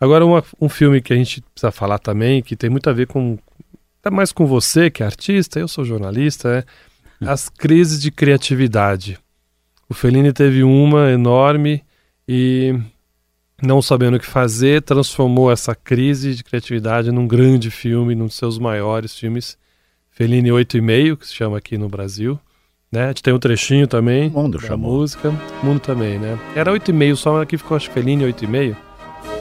Agora, 0.00 0.24
uma, 0.24 0.44
um 0.60 0.68
filme 0.68 1.00
que 1.00 1.12
a 1.12 1.16
gente 1.16 1.42
precisa 1.42 1.72
falar 1.72 1.98
também, 1.98 2.40
que 2.40 2.54
tem 2.54 2.70
muito 2.70 2.88
a 2.88 2.92
ver 2.92 3.08
com. 3.08 3.36
Até 4.00 4.14
mais 4.14 4.30
com 4.30 4.46
você, 4.46 4.88
que 4.90 5.02
é 5.02 5.06
artista, 5.06 5.58
eu 5.58 5.66
sou 5.66 5.84
jornalista, 5.84 6.48
é. 6.58 6.64
As 7.28 7.48
crises 7.48 8.00
de 8.00 8.12
criatividade. 8.12 9.18
O 9.88 9.94
Fellini 9.94 10.32
teve 10.32 10.62
uma 10.62 11.10
enorme 11.10 11.82
e 12.28 12.78
não 13.62 13.82
sabendo 13.82 14.16
o 14.16 14.20
que 14.20 14.26
fazer, 14.26 14.82
transformou 14.82 15.50
essa 15.50 15.74
crise 15.74 16.34
de 16.34 16.44
criatividade 16.44 17.10
num 17.10 17.26
grande 17.26 17.70
filme, 17.70 18.14
num 18.14 18.26
dos 18.26 18.36
seus 18.36 18.58
maiores 18.58 19.18
filmes, 19.18 19.58
Fellini 20.10 20.50
8,5, 20.50 21.16
que 21.16 21.26
se 21.26 21.34
chama 21.34 21.58
aqui 21.58 21.76
no 21.76 21.88
Brasil. 21.88 22.38
Né? 22.90 23.04
A 23.04 23.08
gente 23.08 23.22
tem 23.22 23.34
um 23.34 23.38
trechinho 23.38 23.86
também 23.86 24.28
o 24.28 24.32
mundo 24.32 24.58
da 24.58 24.66
chamou. 24.66 24.92
música. 24.92 25.32
O 25.62 25.66
mundo 25.66 25.80
também, 25.80 26.18
né? 26.18 26.38
Era 26.56 26.72
8,5, 26.72 27.16
só 27.16 27.42
aqui 27.42 27.58
ficou, 27.58 27.76
acho, 27.76 27.90
Fellini 27.90 28.24
8,5. 28.24 28.76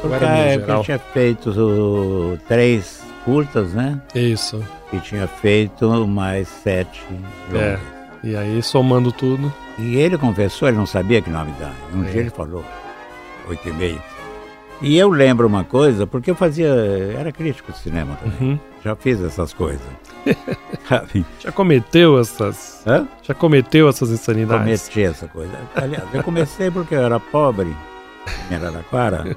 Porque 0.01 0.25
é, 0.25 0.55
ele 0.55 0.83
tinha 0.83 0.99
feito 0.99 1.49
uh, 1.49 2.37
três 2.47 3.03
curtas, 3.23 3.73
né? 3.73 4.01
Isso. 4.13 4.63
E 4.91 4.99
tinha 4.99 5.27
feito 5.27 5.89
mais 6.07 6.47
sete 6.47 7.01
longas. 7.49 7.61
É. 7.61 7.79
E 8.23 8.35
aí, 8.35 8.61
somando 8.63 9.11
tudo... 9.11 9.53
E 9.79 9.95
ele 9.95 10.17
confessou, 10.17 10.67
ele 10.67 10.77
não 10.77 10.87
sabia 10.87 11.21
que 11.21 11.29
nome 11.29 11.53
dá. 11.59 11.71
Um 11.93 12.03
é. 12.03 12.09
dia 12.09 12.21
ele 12.21 12.31
falou, 12.31 12.65
oito 13.49 13.67
e 13.67 13.73
meio. 13.73 14.01
E 14.81 14.95
eu 14.95 15.09
lembro 15.09 15.47
uma 15.47 15.63
coisa, 15.63 16.05
porque 16.05 16.29
eu 16.29 16.35
fazia, 16.35 16.67
era 17.17 17.31
crítico 17.31 17.71
de 17.71 17.79
cinema 17.79 18.15
também. 18.15 18.51
Uhum. 18.51 18.59
Já 18.83 18.95
fiz 18.95 19.19
essas 19.21 19.51
coisas. 19.53 19.81
Já 21.39 21.51
cometeu 21.51 22.19
essas? 22.19 22.83
Hã? 22.85 23.07
Já 23.23 23.33
cometeu 23.33 23.89
essas 23.89 24.11
insanidades? 24.11 24.63
Cometi 24.63 25.01
essa 25.01 25.27
coisa. 25.27 25.51
Aliás, 25.75 26.03
eu 26.13 26.23
comecei 26.23 26.69
porque 26.69 26.93
eu 26.93 27.01
era 27.01 27.19
pobre 27.19 27.75
em 28.51 28.55
Araraquara, 28.55 29.35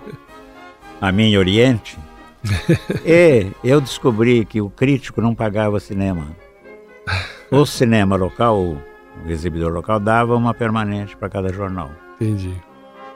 a 1.01 1.11
minha 1.13 1.39
Oriente. 1.39 1.99
e 3.05 3.51
eu 3.63 3.81
descobri 3.81 4.45
que 4.45 4.61
o 4.61 4.69
crítico 4.69 5.21
não 5.23 5.35
pagava 5.35 5.81
cinema. 5.81 6.27
O 7.51 7.65
cinema 7.65 8.15
local, 8.15 8.59
o 8.59 8.81
exibidor 9.27 9.73
local 9.73 9.99
dava 9.99 10.37
uma 10.37 10.53
permanente 10.55 11.17
para 11.17 11.29
cada 11.29 11.53
jornal. 11.53 11.91
Entendi. 12.21 12.55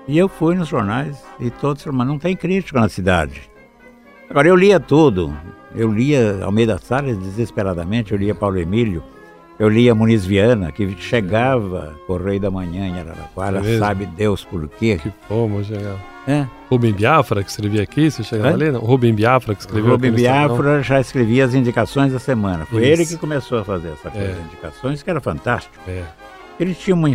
E 0.06 0.18
eu 0.18 0.28
fui 0.28 0.54
nos 0.54 0.68
jornais 0.68 1.22
e 1.40 1.50
todos 1.50 1.82
falaram, 1.82 2.04
não 2.04 2.18
tem 2.18 2.36
crítico 2.36 2.78
na 2.78 2.88
cidade. 2.88 3.50
Agora, 4.28 4.48
eu 4.48 4.56
lia 4.56 4.78
tudo. 4.78 5.34
Eu 5.74 5.90
lia 5.90 6.44
Almeida 6.44 6.78
Salles 6.78 7.18
desesperadamente, 7.18 8.12
eu 8.12 8.18
lia 8.18 8.34
Paulo 8.34 8.58
Emílio, 8.58 9.02
eu 9.58 9.68
lia 9.68 9.92
Muniz 9.94 10.24
Viana, 10.24 10.70
que 10.70 10.96
chegava 10.98 11.94
Correio 12.06 12.40
da 12.40 12.50
Manhã 12.50 12.86
em 12.86 13.00
Araraquara, 13.00 13.58
é 13.58 13.78
sabe 13.78 14.06
Deus 14.06 14.44
por 14.44 14.68
quê. 14.68 15.00
Que 15.02 15.12
fomos 15.26 15.66
chegava. 15.66 15.98
É. 16.26 16.46
Rubem 16.70 16.92
Biafra, 16.92 17.42
que 17.42 17.50
escrevia 17.50 17.82
aqui, 17.82 18.10
você 18.10 18.22
chegava 18.22 18.50
é? 18.50 18.52
ali? 18.52 18.70
Não? 18.70 18.80
Rubem 18.80 19.12
Biafra, 19.12 19.54
que 19.54 19.60
escreveu 19.62 19.90
Rubem 19.90 20.12
Biafra 20.12 20.82
já 20.82 21.00
escrevia 21.00 21.44
as 21.44 21.54
indicações 21.54 22.12
da 22.12 22.18
semana. 22.18 22.64
Foi 22.66 22.82
Isso. 22.82 22.92
ele 22.92 23.06
que 23.06 23.16
começou 23.16 23.58
a 23.58 23.64
fazer 23.64 23.88
essa 23.88 24.10
coisa, 24.10 24.26
é. 24.26 24.44
indicações, 24.46 25.02
que 25.02 25.10
era 25.10 25.20
fantástico. 25.20 25.74
É. 25.86 26.04
Ele 26.58 26.72
tinha 26.72 26.94
uma, 26.94 27.10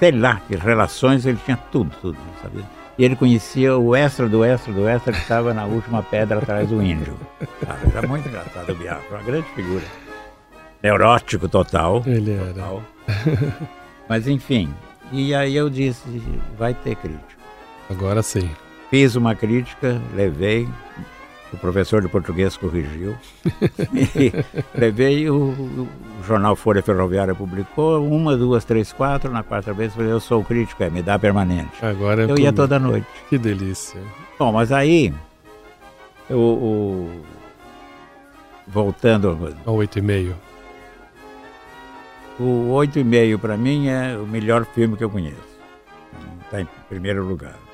sei 0.00 0.12
lá, 0.12 0.40
que 0.48 0.56
relações, 0.56 1.26
ele 1.26 1.38
tinha 1.44 1.58
tudo, 1.70 1.94
tudo, 2.00 2.16
sabia? 2.40 2.64
E 2.98 3.04
ele 3.04 3.14
conhecia 3.14 3.76
o 3.76 3.94
extra 3.94 4.28
do 4.28 4.42
extra 4.42 4.72
do 4.72 4.88
extra 4.88 5.12
que 5.12 5.20
estava 5.20 5.52
na 5.54 5.66
última 5.66 6.02
pedra 6.02 6.38
atrás 6.38 6.68
do 6.68 6.82
índio. 6.82 7.16
era 7.94 8.08
muito 8.08 8.26
engraçado 8.26 8.72
o 8.72 8.74
Biafra, 8.74 9.18
uma 9.18 9.22
grande 9.22 9.46
figura. 9.54 9.84
Neurótico 10.82 11.48
total. 11.48 12.02
Ele 12.06 12.38
total. 12.38 12.82
era. 13.06 13.52
Mas 14.08 14.26
enfim, 14.26 14.74
e 15.12 15.34
aí 15.34 15.54
eu 15.54 15.68
disse, 15.68 16.22
vai 16.58 16.72
ter 16.72 16.96
crítica. 16.96 17.40
Agora 17.88 18.22
sim. 18.22 18.50
Fiz 18.88 19.14
uma 19.16 19.34
crítica, 19.34 20.00
levei, 20.14 20.68
o 21.52 21.56
professor 21.56 22.00
de 22.00 22.08
português 22.08 22.56
corrigiu. 22.56 23.16
e 24.16 24.32
levei, 24.74 25.28
o, 25.28 25.36
o, 25.36 25.88
jornal 26.24 26.54
Folha 26.54 26.82
Ferroviária 26.82 27.34
publicou, 27.34 28.06
uma, 28.06 28.36
duas, 28.36 28.64
três, 28.64 28.92
quatro, 28.92 29.30
na 29.30 29.42
quarta 29.42 29.72
vez 29.72 29.94
falei, 29.94 30.12
eu 30.12 30.20
sou 30.20 30.40
o 30.40 30.44
crítico, 30.44 30.82
é, 30.82 30.90
me 30.90 31.02
dá 31.02 31.18
permanente. 31.18 31.84
Agora 31.84 32.22
é 32.22 32.30
Eu 32.30 32.38
ia 32.38 32.52
toda 32.52 32.78
noite. 32.78 33.06
Que 33.28 33.38
delícia. 33.38 34.00
Bom, 34.38 34.52
mas 34.52 34.70
aí, 34.70 35.12
o, 36.28 36.34
o 36.34 37.22
voltando... 38.66 39.54
Ao 39.66 39.74
oito 39.74 39.98
e 39.98 40.02
meio. 40.02 40.36
O 42.38 42.70
oito 42.70 42.98
e 42.98 43.04
meio 43.04 43.38
para 43.38 43.56
mim 43.56 43.88
é 43.88 44.16
o 44.16 44.26
melhor 44.26 44.64
filme 44.64 44.96
que 44.96 45.04
eu 45.04 45.10
conheço. 45.10 45.50
Está 46.46 46.60
em 46.60 46.68
primeiro 46.88 47.24
lugar 47.24 47.69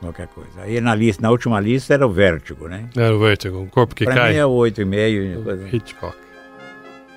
qualquer 0.00 0.28
coisa. 0.28 0.62
Aí 0.62 0.80
na 0.80 0.94
lista, 0.94 1.22
na 1.22 1.30
última 1.30 1.60
lista 1.60 1.94
era 1.94 2.06
o 2.06 2.10
Vértigo, 2.10 2.68
né? 2.68 2.88
Era 2.96 3.14
o 3.14 3.18
Vértigo, 3.18 3.58
um 3.58 3.66
corpo 3.66 3.94
que 3.94 4.04
pra 4.04 4.14
cai. 4.14 4.32
Mim 4.32 4.38
é 4.38 4.46
oito 4.46 4.80
e 4.80 4.84
meio. 4.84 5.44
Hitchcock. 5.72 6.16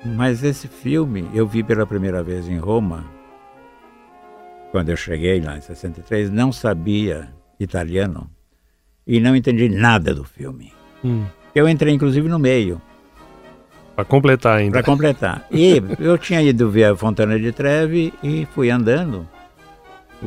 Mas 0.04 0.44
esse 0.44 0.68
filme 0.68 1.28
eu 1.34 1.46
vi 1.46 1.62
pela 1.62 1.86
primeira 1.86 2.22
vez 2.22 2.46
em 2.46 2.58
Roma, 2.58 3.04
quando 4.70 4.90
eu 4.90 4.96
cheguei 4.96 5.40
lá 5.40 5.56
em 5.56 5.60
63, 5.62 6.30
não 6.30 6.52
sabia 6.52 7.28
italiano 7.58 8.30
e 9.06 9.18
não 9.18 9.34
entendi 9.34 9.68
nada 9.68 10.14
do 10.14 10.24
filme. 10.24 10.72
Hum. 11.02 11.24
Eu 11.54 11.68
entrei 11.68 11.94
inclusive 11.94 12.28
no 12.28 12.38
meio. 12.38 12.80
Para 13.94 14.04
completar 14.04 14.58
ainda. 14.58 14.72
Para 14.72 14.82
completar. 14.82 15.46
E 15.50 15.80
eu 16.00 16.18
tinha 16.18 16.42
ido 16.42 16.68
ver 16.68 16.84
a 16.86 16.96
Fontana 16.96 17.38
de 17.38 17.52
Treve 17.52 18.12
e 18.22 18.46
fui 18.52 18.70
andando 18.70 19.26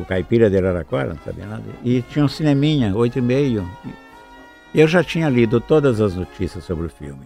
o 0.02 0.06
Caipira 0.06 0.50
de 0.50 0.58
Araraquara, 0.58 1.10
não 1.10 1.20
sabia 1.24 1.46
nada. 1.46 1.64
E 1.84 2.02
tinha 2.02 2.24
um 2.24 2.28
cineminha, 2.28 2.96
oito 2.96 3.20
e 3.20 3.22
meio. 3.22 3.68
Eu 4.74 4.88
já 4.88 5.04
tinha 5.04 5.30
lido 5.30 5.60
todas 5.60 6.00
as 6.00 6.16
notícias 6.16 6.64
sobre 6.64 6.86
o 6.86 6.90
filme. 6.90 7.26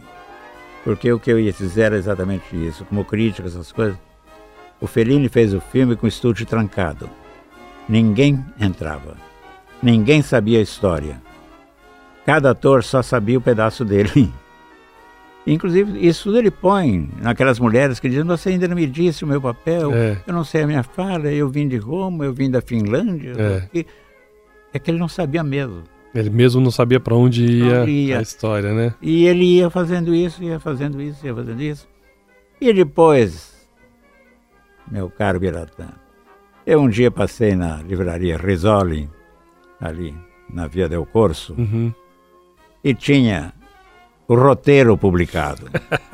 Porque 0.83 1.11
o 1.11 1.19
que 1.19 1.31
eu 1.31 1.39
ia 1.39 1.51
dizer 1.51 1.83
era 1.83 1.97
exatamente 1.97 2.55
isso, 2.55 2.85
como 2.85 3.05
crítica, 3.05 3.47
essas 3.47 3.71
coisas. 3.71 3.97
O 4.79 4.87
Fellini 4.87 5.29
fez 5.29 5.53
o 5.53 5.61
filme 5.61 5.95
com 5.95 6.05
o 6.05 6.09
estúdio 6.09 6.45
trancado. 6.45 7.09
Ninguém 7.87 8.43
entrava. 8.59 9.15
Ninguém 9.81 10.21
sabia 10.21 10.59
a 10.59 10.63
história. 10.63 11.21
Cada 12.25 12.51
ator 12.51 12.83
só 12.83 13.01
sabia 13.01 13.37
o 13.37 13.41
pedaço 13.41 13.83
dele. 13.83 14.31
Inclusive, 15.45 16.07
isso 16.07 16.25
tudo 16.25 16.37
ele 16.37 16.51
põe 16.51 17.09
naquelas 17.19 17.59
mulheres 17.59 17.99
que 17.99 18.07
dizem: 18.07 18.23
Você 18.25 18.49
ainda 18.49 18.67
não 18.67 18.75
me 18.75 18.85
disse 18.85 19.23
o 19.23 19.27
meu 19.27 19.41
papel, 19.41 19.91
é. 19.93 20.21
eu 20.27 20.33
não 20.33 20.43
sei 20.43 20.63
a 20.63 20.67
minha 20.67 20.83
fala, 20.83 21.31
eu 21.31 21.49
vim 21.49 21.67
de 21.67 21.77
Roma, 21.77 22.25
eu 22.25 22.33
vim 22.33 22.49
da 22.49 22.61
Finlândia. 22.61 23.33
É, 23.73 23.85
é 24.73 24.79
que 24.79 24.91
ele 24.91 24.99
não 24.99 25.07
sabia 25.07 25.43
mesmo. 25.43 25.83
Ele 26.13 26.29
mesmo 26.29 26.61
não 26.61 26.71
sabia 26.71 26.99
para 26.99 27.15
onde 27.15 27.45
ia, 27.45 27.85
ia, 27.85 28.19
a 28.19 28.21
história, 28.21 28.73
né? 28.73 28.93
E 29.01 29.25
ele 29.25 29.45
ia 29.45 29.69
fazendo 29.69 30.13
isso, 30.13 30.43
ia 30.43 30.59
fazendo 30.59 31.01
isso, 31.01 31.25
ia 31.25 31.33
fazendo 31.33 31.61
isso. 31.61 31.87
E 32.59 32.71
depois, 32.73 33.67
meu 34.89 35.09
caro 35.09 35.39
Biratã, 35.39 35.87
eu 36.65 36.81
um 36.81 36.89
dia 36.89 37.09
passei 37.09 37.55
na 37.55 37.81
livraria 37.81 38.37
Risoli, 38.37 39.09
ali 39.79 40.13
na 40.49 40.67
Via 40.67 40.87
del 40.89 41.05
Corso, 41.05 41.55
uhum. 41.57 41.93
e 42.83 42.93
tinha 42.93 43.53
o 44.31 44.35
roteiro 44.35 44.97
publicado. 44.97 45.67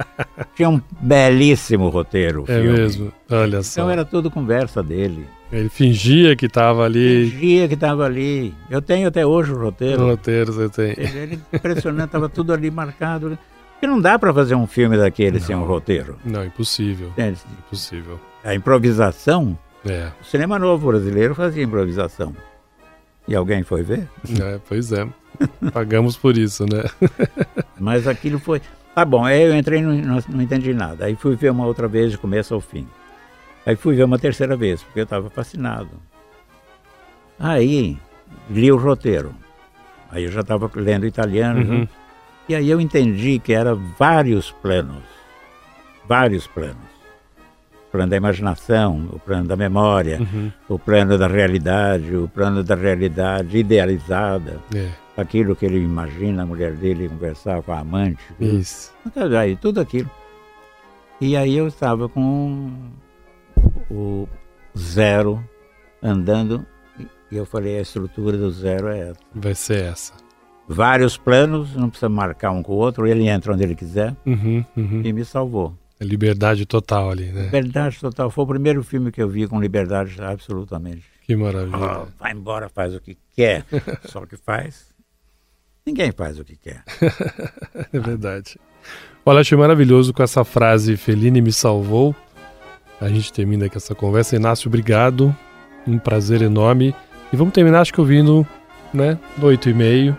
Tinha 0.55 0.69
um 0.69 0.81
belíssimo 0.99 1.89
roteiro. 1.89 2.45
É 2.47 2.59
filme. 2.59 2.79
mesmo, 2.79 3.13
olha 3.29 3.61
só. 3.61 3.81
Então 3.81 3.91
era 3.91 4.03
tudo 4.03 4.31
conversa 4.31 4.81
dele. 4.81 5.27
Ele 5.51 5.69
fingia 5.69 6.35
que 6.35 6.47
estava 6.47 6.83
ali. 6.83 7.29
Fingia 7.29 7.67
que 7.67 7.75
estava 7.75 8.05
ali. 8.05 8.53
Eu 8.71 8.81
tenho 8.81 9.07
até 9.07 9.23
hoje 9.23 9.51
o 9.51 9.57
roteiro. 9.57 10.03
O 10.03 10.07
roteiro 10.07 10.51
você 10.51 10.67
tem. 10.67 11.05
Ele, 11.05 11.19
ele 11.19 11.39
impressionante, 11.53 12.07
estava 12.07 12.27
tudo 12.27 12.51
ali 12.51 12.71
marcado. 12.71 13.37
Porque 13.73 13.85
não 13.85 14.01
dá 14.01 14.17
para 14.17 14.33
fazer 14.33 14.55
um 14.55 14.65
filme 14.65 14.97
daquele 14.97 15.37
não, 15.37 15.45
sem 15.45 15.55
um 15.55 15.63
roteiro. 15.63 16.17
Não, 16.25 16.43
impossível. 16.43 17.09
Entende? 17.09 17.39
Impossível. 17.67 18.19
A 18.43 18.55
improvisação. 18.55 19.57
É. 19.85 20.09
O 20.19 20.25
cinema 20.25 20.57
novo 20.57 20.87
brasileiro 20.87 21.35
fazia 21.35 21.63
improvisação. 21.63 22.35
E 23.27 23.35
alguém 23.35 23.61
foi 23.61 23.83
ver? 23.83 24.09
É, 24.41 24.59
pois 24.67 24.91
é. 24.91 25.07
Pagamos 25.73 26.17
por 26.17 26.37
isso, 26.37 26.65
né? 26.65 26.83
Mas 27.79 28.07
aquilo 28.07 28.39
foi. 28.39 28.61
Tá 28.93 29.05
bom, 29.05 29.23
aí 29.23 29.43
eu 29.43 29.55
entrei 29.55 29.79
e 29.79 29.83
não, 29.83 30.19
não, 30.29 30.41
entendi 30.41 30.73
nada. 30.73 31.05
Aí 31.05 31.15
fui 31.15 31.35
ver 31.35 31.51
uma 31.51 31.65
outra 31.65 31.87
vez 31.87 32.11
de 32.11 32.17
começo 32.17 32.53
ao 32.53 32.61
fim. 32.61 32.87
Aí 33.65 33.75
fui 33.75 33.95
ver 33.95 34.03
uma 34.03 34.17
terceira 34.17 34.55
vez, 34.55 34.81
porque 34.81 34.99
eu 34.99 35.03
estava 35.03 35.29
fascinado. 35.29 35.89
Aí 37.39 37.97
li 38.49 38.71
o 38.71 38.77
roteiro. 38.77 39.35
Aí 40.09 40.23
eu 40.23 40.31
já 40.31 40.41
estava 40.41 40.69
lendo 40.73 41.05
italiano. 41.05 41.59
Uhum. 41.59 41.79
Né? 41.81 41.89
E 42.49 42.55
aí 42.55 42.69
eu 42.69 42.79
entendi 42.79 43.39
que 43.39 43.53
era 43.53 43.75
vários 43.75 44.51
planos. 44.51 45.03
Vários 46.07 46.47
planos. 46.47 46.96
Plano 47.97 48.11
da 48.11 48.17
imaginação, 48.17 49.09
o 49.11 49.19
plano 49.19 49.47
da 49.47 49.55
memória, 49.55 50.19
uhum. 50.19 50.51
o 50.69 50.77
plano 50.77 51.17
da 51.17 51.27
realidade, 51.27 52.15
o 52.15 52.27
plano 52.27 52.63
da 52.63 52.75
realidade 52.75 53.57
idealizada. 53.57 54.59
É. 54.75 54.89
Aquilo 55.19 55.55
que 55.55 55.65
ele 55.65 55.79
imagina 55.79 56.43
a 56.43 56.45
mulher 56.45 56.75
dele 56.75 57.09
conversar 57.09 57.63
com 57.63 57.71
a 57.71 57.79
amante. 57.79 58.21
Isso. 58.39 58.93
Aí, 59.39 59.55
tudo 59.55 59.81
aquilo. 59.81 60.09
E 61.19 61.35
aí 61.35 61.57
eu 61.57 61.67
estava 61.67 62.07
com 62.07 62.71
o 63.89 64.27
zero 64.77 65.43
andando 66.03 66.63
e 67.31 67.35
eu 67.35 67.47
falei, 67.47 67.79
a 67.79 67.81
estrutura 67.81 68.37
do 68.37 68.51
zero 68.51 68.89
é 68.89 69.09
essa. 69.09 69.19
Vai 69.33 69.55
ser 69.55 69.85
essa. 69.85 70.13
Vários 70.67 71.17
planos, 71.17 71.75
não 71.75 71.89
precisa 71.89 72.09
marcar 72.09 72.51
um 72.51 72.61
com 72.61 72.73
o 72.73 72.75
outro, 72.75 73.07
ele 73.07 73.27
entra 73.27 73.53
onde 73.53 73.63
ele 73.63 73.73
quiser 73.73 74.15
uhum, 74.23 74.63
uhum. 74.75 75.01
e 75.03 75.11
me 75.11 75.25
salvou. 75.25 75.73
É 75.99 76.05
liberdade 76.05 76.65
total 76.65 77.09
ali, 77.09 77.25
né? 77.31 77.43
Liberdade 77.43 77.99
total. 77.99 78.29
Foi 78.29 78.43
o 78.43 78.47
primeiro 78.47 78.83
filme 78.83 79.11
que 79.11 79.21
eu 79.21 79.27
vi 79.27 79.47
com 79.47 79.59
liberdade 79.59 80.15
absolutamente. 80.21 81.03
Que 81.23 81.35
maravilha. 81.35 82.03
Oh, 82.03 82.07
vai 82.19 82.31
embora, 82.31 82.69
faz 82.69 82.93
o 82.93 83.01
que 83.01 83.17
quer. 83.35 83.65
Só 84.05 84.25
que 84.25 84.37
faz. 84.37 84.87
Ninguém 85.85 86.11
faz 86.11 86.39
o 86.39 86.43
que 86.43 86.55
quer. 86.55 86.83
é 87.91 87.99
verdade. 87.99 88.59
Olha, 89.25 89.41
achei 89.41 89.57
maravilhoso 89.57 90.13
com 90.13 90.21
essa 90.21 90.43
frase 90.43 90.95
Feline 90.95 91.41
me 91.41 91.51
salvou. 91.51 92.15
A 93.01 93.09
gente 93.09 93.33
termina 93.33 93.65
aqui 93.65 93.77
essa 93.77 93.95
conversa. 93.95 94.35
Inácio, 94.35 94.67
obrigado. 94.67 95.35
Um 95.85 95.97
prazer 95.97 96.41
enorme. 96.41 96.95
E 97.33 97.35
vamos 97.35 97.53
terminar, 97.53 97.81
acho 97.81 97.93
que 97.93 97.99
ouvindo, 97.99 98.47
né, 98.93 99.19
do 99.37 99.47
8 99.47 99.69
e 99.69 99.73
meio, 99.73 100.17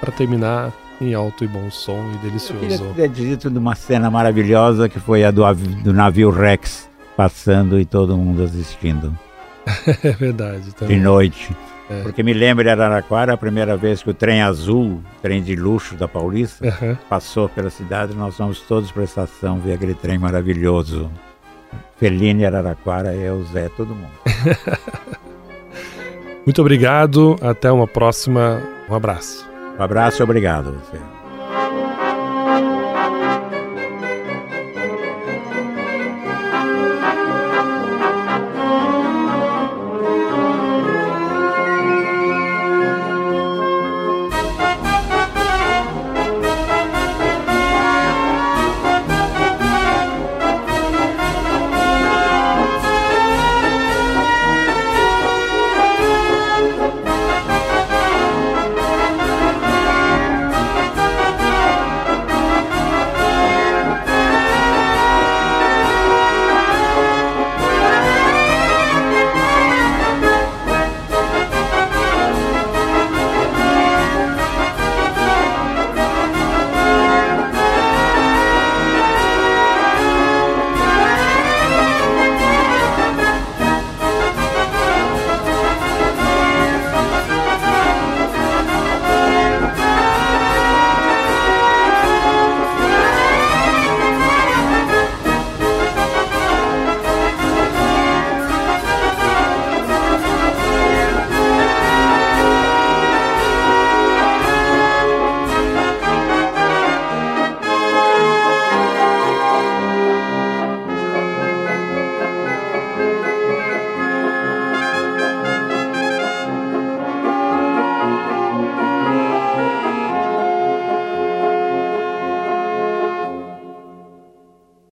para 0.00 0.12
terminar 0.12 0.72
em 1.02 1.14
alto 1.14 1.44
e 1.44 1.48
bom 1.48 1.70
som 1.70 2.10
e 2.14 2.18
delicioso. 2.18 2.62
Eu 2.62 2.68
queria 2.68 2.94
ter 2.94 3.08
dito 3.08 3.50
de 3.50 3.58
uma 3.58 3.74
cena 3.74 4.10
maravilhosa 4.10 4.88
que 4.88 4.98
foi 4.98 5.24
a 5.24 5.30
do, 5.30 5.42
do 5.82 5.92
navio 5.92 6.30
Rex 6.30 6.88
passando 7.16 7.78
e 7.78 7.84
todo 7.84 8.16
mundo 8.16 8.42
assistindo. 8.42 9.16
é 10.02 10.12
verdade. 10.12 10.72
Também. 10.74 10.96
De 10.96 11.02
noite. 11.02 11.54
É. 11.90 12.02
Porque 12.02 12.22
me 12.22 12.32
lembro 12.32 12.64
de 12.64 12.70
Araraquara, 12.70 13.34
a 13.34 13.36
primeira 13.36 13.76
vez 13.76 14.02
que 14.02 14.10
o 14.10 14.14
trem 14.14 14.40
azul, 14.40 15.02
trem 15.20 15.42
de 15.42 15.54
luxo 15.54 15.94
da 15.94 16.08
Paulista, 16.08 16.64
uhum. 16.64 16.96
passou 17.08 17.48
pela 17.48 17.70
cidade, 17.70 18.14
nós 18.14 18.36
fomos 18.36 18.60
todos 18.60 18.90
para 18.90 19.02
a 19.02 19.04
estação 19.04 19.58
ver 19.58 19.74
aquele 19.74 19.94
trem 19.94 20.18
maravilhoso. 20.18 21.10
Feline, 21.96 22.46
Araraquara, 22.46 23.14
eu, 23.14 23.42
Zé, 23.44 23.68
todo 23.68 23.94
mundo. 23.94 24.12
Muito 26.44 26.60
obrigado, 26.60 27.36
até 27.40 27.70
uma 27.70 27.86
próxima. 27.86 28.60
Um 28.88 28.94
abraço. 28.94 29.51
Um 29.78 29.82
abraço 29.82 30.20
e 30.20 30.24
obrigado. 30.24 31.21